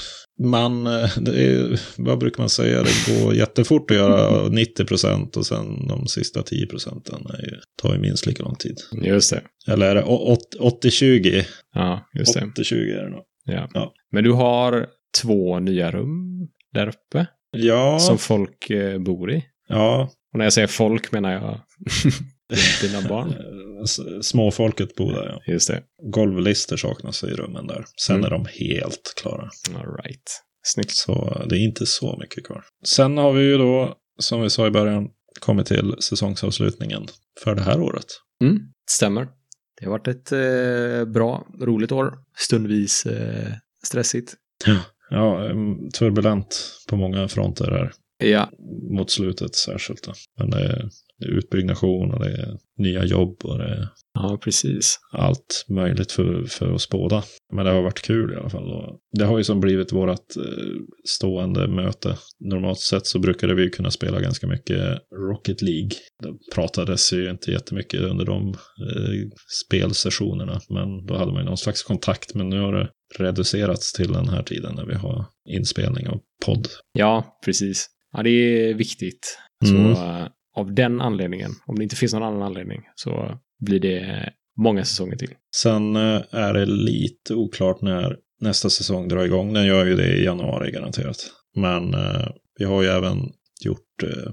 man, 0.43 0.88
eh, 0.88 1.10
det 1.17 1.43
är, 1.45 1.80
vad 1.97 2.17
brukar 2.19 2.39
man 2.41 2.49
säga, 2.49 2.84
det 2.84 3.21
går 3.23 3.36
jättefort 3.36 3.91
att 3.91 3.97
göra 3.97 4.47
90 4.49 4.86
procent 4.86 5.38
och 5.38 5.45
sen 5.45 5.88
de 5.88 6.08
sista 6.08 6.43
10 6.43 6.65
procenten 6.67 7.21
tar 7.82 7.93
ju 7.93 7.99
minst 7.99 8.25
lika 8.25 8.43
lång 8.43 8.56
tid. 8.56 8.78
Just 9.01 9.32
det. 9.32 9.41
Eller 9.73 9.86
är 9.86 9.95
det 9.95 10.04
å- 10.04 10.32
åt- 10.34 10.56
80-20? 10.84 11.43
Ja, 11.73 12.10
just 12.13 12.34
det. 12.34 12.39
80-20 12.41 12.75
är 12.99 13.04
det 13.04 13.10
nog. 13.10 13.23
Ja. 13.45 13.69
Ja. 13.73 13.93
Men 14.12 14.23
du 14.23 14.32
har 14.32 14.88
två 15.21 15.60
nya 15.60 15.91
rum 15.91 16.47
där 16.73 16.88
uppe 16.88 17.25
Ja, 17.51 17.99
som 17.99 18.17
folk 18.17 18.69
eh, 18.69 18.99
bor 18.99 19.32
i. 19.32 19.45
ja. 19.67 20.10
Och 20.34 20.38
när 20.38 20.45
jag 20.45 20.54
säger 20.54 20.67
folk 20.67 21.12
menar 21.12 21.32
jag 21.34 21.60
dina 22.81 23.01
barn. 23.10 23.29
eh, 23.29 24.21
Småfolket 24.21 24.95
bor 24.95 25.12
där, 25.12 25.25
ja. 25.45 25.53
Just 25.53 25.67
det. 25.67 25.84
Golvlister 26.12 26.77
saknas 26.77 27.23
i 27.23 27.27
rummen 27.27 27.67
där. 27.67 27.86
Sen 28.01 28.15
Mm. 28.15 28.25
är 28.25 28.29
de 28.29 28.45
helt 28.45 29.13
klara. 29.21 29.49
All 29.75 29.95
right. 30.03 30.41
Snyggt. 30.63 30.91
Så 30.91 31.45
det 31.49 31.55
är 31.55 31.60
inte 31.65 31.86
så 31.86 32.17
mycket 32.21 32.45
kvar. 32.47 32.63
Sen 32.86 33.17
har 33.17 33.34
vi 33.34 33.43
ju 33.43 33.58
då, 33.58 33.95
som 34.19 34.41
vi 34.41 34.49
sa 34.49 34.67
i 34.67 34.71
början, 34.71 35.08
kommit 35.39 35.67
till 35.67 35.95
säsongsavslutningen 35.99 37.05
för 37.43 37.55
det 37.55 37.62
här 37.62 37.81
året. 37.81 38.05
Mm, 38.41 38.60
stämmer. 38.91 39.27
Det 39.79 39.86
har 39.86 39.91
varit 39.91 40.08
ett 40.08 40.31
eh, 40.31 41.05
bra, 41.13 41.47
roligt 41.62 41.91
år. 41.91 42.13
Stundvis 42.38 43.05
eh, 43.05 43.51
stressigt. 43.84 44.34
Ja, 45.10 45.49
em, 45.49 45.89
turbulent 45.91 46.71
på 46.89 46.95
många 46.95 47.27
fronter 47.27 47.71
här. 47.71 47.91
Ja, 48.17 48.49
Mot 48.97 49.12
slutet 49.12 49.55
särskilt. 49.55 50.03
Då. 50.03 50.13
Men 50.39 50.49
det 50.49 50.58
är, 50.60 50.89
det 51.19 51.25
är 51.25 51.38
utbyggnation 51.38 52.13
och 52.13 52.19
det 52.19 52.32
är 52.32 52.58
nya 52.78 53.06
jobb 53.06 53.38
och 53.43 53.58
det 53.58 53.63
är 53.63 53.88
ja 54.13 54.39
precis. 54.43 54.99
allt 55.12 55.65
möjligt 55.69 56.12
för, 56.12 56.43
för 56.43 56.71
oss 56.71 56.89
båda. 56.89 57.23
Men 57.54 57.65
det 57.65 57.71
har 57.71 57.82
varit 57.82 58.01
kul 58.01 58.34
i 58.34 58.36
alla 58.36 58.49
fall. 58.49 58.71
Och 58.73 58.99
det 59.17 59.25
har 59.25 59.38
ju 59.38 59.43
som 59.43 59.60
blivit 59.60 59.93
vårt 59.93 60.38
eh, 60.38 60.43
stående 61.08 61.67
möte. 61.67 62.17
Normalt 62.39 62.80
sett 62.80 63.06
så 63.06 63.19
brukade 63.19 63.56
vi 63.56 63.69
kunna 63.69 63.91
spela 63.91 64.19
ganska 64.19 64.47
mycket 64.47 64.99
Rocket 65.30 65.62
League. 65.62 65.91
Det 66.23 66.54
pratades 66.56 67.13
ju 67.13 67.30
inte 67.30 67.51
jättemycket 67.51 68.01
under 68.01 68.25
de 68.25 68.47
eh, 68.49 69.30
spelsessionerna. 69.65 70.60
Men 70.69 71.06
då 71.06 71.17
hade 71.17 71.32
man 71.32 71.41
ju 71.41 71.45
någon 71.45 71.58
slags 71.58 71.84
kontakt. 71.84 72.34
Men 72.34 72.49
nu 72.49 72.60
har 72.60 72.73
det 72.73 72.89
reducerats 73.17 73.93
till 73.93 74.12
den 74.13 74.30
här 74.30 74.43
tiden 74.43 74.75
när 74.75 74.86
vi 74.86 74.95
har 74.95 75.25
inspelning 75.49 76.08
av 76.08 76.19
podd. 76.45 76.67
Ja, 76.93 77.39
precis. 77.45 77.88
Ja, 78.12 78.23
det 78.23 78.30
är 78.30 78.73
viktigt. 78.73 79.38
Mm. 79.65 79.95
Så 79.95 80.01
eh, 80.01 80.28
av 80.56 80.74
den 80.74 81.02
anledningen, 81.02 81.52
om 81.65 81.76
det 81.76 81.84
inte 81.84 81.96
finns 81.96 82.13
någon 82.13 82.24
annan 82.24 82.41
anledning, 82.41 82.82
så 82.96 83.39
blir 83.60 83.80
det 83.80 84.30
många 84.58 84.86
säsonger 84.86 85.15
till. 85.15 85.32
Sen 85.56 85.96
eh, 85.96 86.22
är 86.32 86.54
det 86.54 86.65
lite 86.65 87.34
oklart 87.34 87.82
när 87.82 88.18
nästa 88.41 88.70
säsong 88.70 89.08
drar 89.08 89.26
igång. 89.26 89.54
Den 89.54 89.65
gör 89.65 89.86
ju 89.86 89.96
det 89.96 90.15
i 90.15 90.24
januari 90.24 90.72
garanterat. 90.72 91.18
Men 91.56 91.94
eh, 91.94 92.28
vi 92.60 92.65
har 92.65 92.84
ju 92.84 92.89
även 92.89 93.18
gjort 93.62 94.04
eh, 94.04 94.32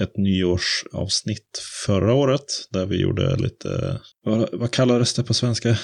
ett 0.00 0.16
nyårsavsnitt 0.16 1.62
förra 1.86 2.14
året. 2.14 2.44
Där 2.70 2.86
vi 2.86 3.00
gjorde 3.00 3.36
lite, 3.36 4.00
vad, 4.24 4.48
vad 4.52 4.70
kallades 4.70 5.14
det 5.14 5.22
på 5.24 5.34
svenska? 5.34 5.76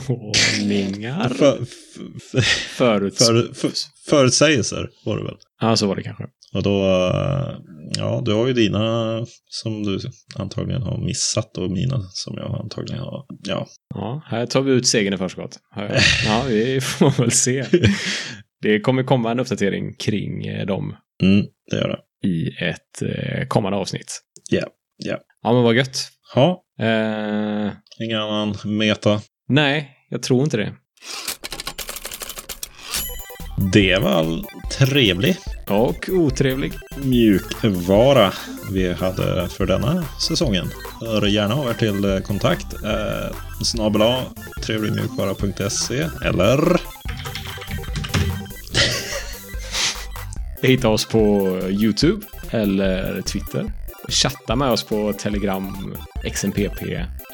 Förutspåningar? 0.00 1.28
För, 1.28 1.64
för, 2.30 2.40
Föruts... 2.76 3.26
för, 3.26 3.54
för, 3.54 3.70
förutsägelser 4.10 4.88
var 5.04 5.18
det 5.18 5.24
väl. 5.24 5.36
Ja, 5.60 5.76
så 5.76 5.86
var 5.86 5.96
det 5.96 6.02
kanske. 6.02 6.24
Och 6.54 6.62
då, 6.62 6.84
eh, 6.84 7.54
ja, 7.98 8.22
du 8.24 8.32
har 8.32 8.46
ju 8.46 8.52
dina 8.52 9.26
som 9.48 9.82
du 9.82 9.98
antagligen 10.36 10.82
har 10.82 10.98
missat 10.98 11.58
och 11.58 11.70
mina 11.70 12.00
som 12.10 12.34
jag 12.36 12.60
antagligen 12.60 13.02
har, 13.02 13.24
ja. 13.42 13.66
Ja, 13.94 14.22
här 14.26 14.46
tar 14.46 14.62
vi 14.62 14.72
ut 14.72 14.86
segern 14.86 15.14
i 15.14 15.16
förskott. 15.16 15.58
Ja, 16.26 16.42
vi 16.48 16.80
får 16.80 17.10
väl 17.22 17.30
se. 17.30 17.64
Det 18.62 18.80
kommer 18.80 19.02
komma 19.02 19.30
en 19.30 19.40
uppdatering 19.40 19.94
kring 19.94 20.46
eh, 20.46 20.66
dem 20.66 20.94
Mm, 21.22 21.46
det 21.70 21.76
gör 21.76 21.88
det. 21.88 22.28
i 22.28 22.48
ett 22.60 23.02
eh, 23.02 23.46
kommande 23.48 23.78
avsnitt. 23.78 24.20
Ja, 24.50 24.66
ja. 24.96 25.18
Ja, 25.42 25.52
men 25.52 25.62
vad 25.62 25.74
gött. 25.74 25.98
Ja, 26.34 26.62
Eh, 26.80 27.72
ingen 28.00 28.20
annan 28.20 28.56
meta. 28.64 29.20
Nej, 29.48 29.90
jag 30.10 30.22
tror 30.22 30.42
inte 30.44 30.56
det. 30.56 30.72
Det 33.72 33.98
var 33.98 34.44
trevlig 34.78 35.36
Och 35.68 36.08
otrevlig. 36.08 36.72
mjukvara 37.02 38.32
vi 38.72 38.92
hade 38.92 39.48
för 39.48 39.66
denna 39.66 40.02
säsongen. 40.28 40.66
Hör 41.00 41.26
gärna 41.26 41.54
av 41.54 41.68
er 41.68 41.74
till 41.74 42.22
kontakt 42.26 42.72
eh, 42.84 43.36
snabel 43.64 44.02
a 44.02 44.22
trevligmjukvara.se 44.62 46.06
eller 46.24 46.80
Hitta 50.62 50.88
oss 50.88 51.04
på 51.08 51.48
YouTube 51.68 52.26
eller 52.50 53.22
Twitter. 53.22 53.64
Chatta 54.10 54.56
med 54.56 54.70
oss 54.70 54.84
på 54.84 55.12
Telegram, 55.12 55.96
XMPP 56.32 56.82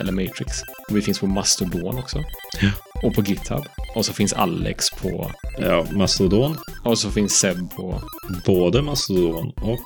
eller 0.01 0.13
Matrix. 0.13 0.63
Och 0.89 0.97
vi 0.97 1.03
finns 1.03 1.19
på 1.19 1.27
Mastodon 1.27 1.99
också. 1.99 2.25
Ja. 2.61 2.71
Och 3.03 3.15
på 3.15 3.23
GitHub. 3.23 3.65
Och 3.95 4.05
så 4.07 4.13
finns 4.13 4.33
Alex 4.33 4.91
på... 4.91 5.31
ja, 5.59 5.87
Mastodon. 5.91 6.57
Och 6.85 6.99
så 6.99 7.11
finns 7.11 7.33
Seb 7.33 7.71
på... 7.77 8.03
Både 8.47 8.83
Mastodon 8.83 9.53
och 9.57 9.81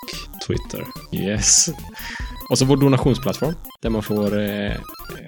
Twitter. 0.47 0.87
Yes. 1.13 1.69
Och 2.51 2.59
så 2.59 2.65
vår 2.65 2.77
donationsplattform. 2.77 3.55
Där 3.83 3.91
man 3.91 4.03
får 4.03 4.41
eh, 4.41 4.73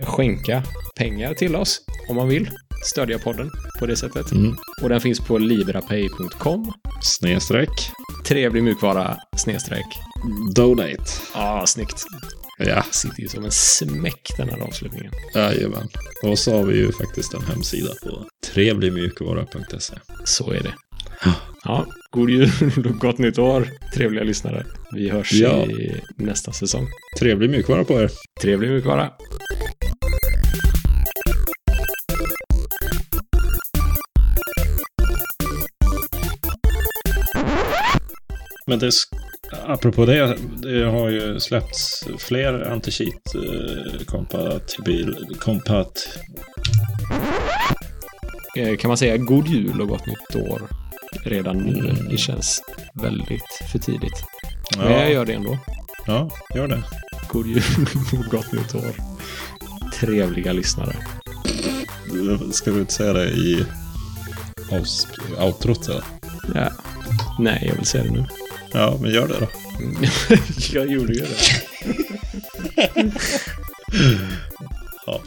skänka 0.03 0.63
pengar 0.97 1.35
till 1.35 1.57
oss 1.57 1.81
om 2.09 2.17
man 2.17 2.29
vill. 2.29 2.51
Stödja 2.85 3.19
podden 3.19 3.51
på 3.79 3.87
det 3.87 3.97
sättet. 3.97 4.33
Mm. 4.33 4.57
Och 4.83 4.89
den 4.89 5.01
finns 5.01 5.21
på 5.21 5.39
librapay.com. 5.39 6.73
Snedstreck. 7.03 7.93
Trevlig 8.25 8.63
mjukvara 8.63 9.17
snedstreck. 9.37 9.87
Donate. 10.55 11.03
Ah, 11.35 11.67
snyggt. 11.67 12.03
Ja, 12.59 12.83
Sitter 12.91 13.21
ju 13.23 13.29
som 13.29 13.45
en 13.45 13.51
smäck 13.51 14.33
den 14.37 14.49
här 14.49 14.59
avslutningen. 14.61 15.13
jajamän. 15.35 15.89
Och 16.23 16.39
så 16.39 16.57
har 16.57 16.65
vi 16.65 16.77
ju 16.77 16.93
faktiskt 16.93 17.35
en 17.35 17.43
hemsida 17.43 17.91
på 18.03 18.25
trevligmjukvara.se. 18.53 19.95
Så 20.25 20.51
är 20.53 20.61
det. 20.63 20.75
Ja. 21.25 21.33
Ja, 21.65 21.87
god 22.11 22.31
jul 22.31 22.51
och 22.77 22.99
gott 22.99 23.19
nytt 23.19 23.39
år, 23.39 23.69
trevliga 23.95 24.25
lyssnare. 24.25 24.67
Vi 24.95 25.09
hörs 25.11 25.33
Ja. 25.33 25.65
i 25.65 26.01
nästa 26.17 26.53
säsong. 26.53 26.89
Trevlig 27.19 27.51
mjukvara 27.51 27.85
på 27.85 28.01
er. 28.01 28.11
Trevlig 28.43 28.71
mjukvara. 28.71 29.11
Men 38.67 38.79
det, 38.79 38.91
apropå 39.67 40.07
det, 40.07 40.37
det 40.63 40.85
har 40.85 41.09
ju 41.09 41.41
släppts 41.41 42.05
fler 42.19 42.53
anti-cheat 42.53 43.35
eh, 43.35 44.05
kompatibil, 44.07 45.17
kompat... 45.41 46.19
Eh, 48.57 48.77
Kan 48.77 48.89
man 48.89 48.97
säga 48.97 49.17
god 49.17 49.49
jul 49.49 49.81
och 49.81 49.89
gott 49.89 50.07
nytt 50.07 50.37
år 50.37 50.63
redan 51.25 51.57
nu? 51.57 51.79
Mm. 51.91 52.09
Det 52.09 52.17
känns 52.19 52.63
väldigt 52.95 53.61
för 53.73 53.79
tidigt. 53.79 54.25
Men 54.79 54.93
jag 54.93 55.03
Ja, 55.03 55.09
gör 55.09 55.25
det 55.25 55.33
ändå. 55.33 55.59
ja, 56.07 56.31
gör 56.55 56.69
det. 56.69 56.83
God 57.29 57.47
jul 57.47 57.63
och 58.13 58.31
gott 58.31 58.53
nytt 58.53 58.75
år. 58.75 58.93
Trevliga 60.01 60.53
lyssnare. 60.53 60.97
Ska 62.53 62.71
du 62.71 62.81
inte 62.81 62.93
säga 62.93 63.13
det 63.13 63.31
i 63.31 63.65
outrot? 65.39 65.89
Eller? 65.89 66.05
Ja. 66.55 66.69
Nej, 67.39 67.65
jag 67.69 67.75
vill 67.77 67.87
säga 67.87 68.05
det 68.05 68.11
nu. 68.11 68.27
Ja, 68.75 68.99
men 69.01 69.11
gör 69.11 69.29
det 69.29 69.35
då. 69.41 69.49
jag 70.73 70.87
gjorde 70.91 71.13
ju 71.13 71.21
det. 71.21 71.63
ja. 75.07 75.21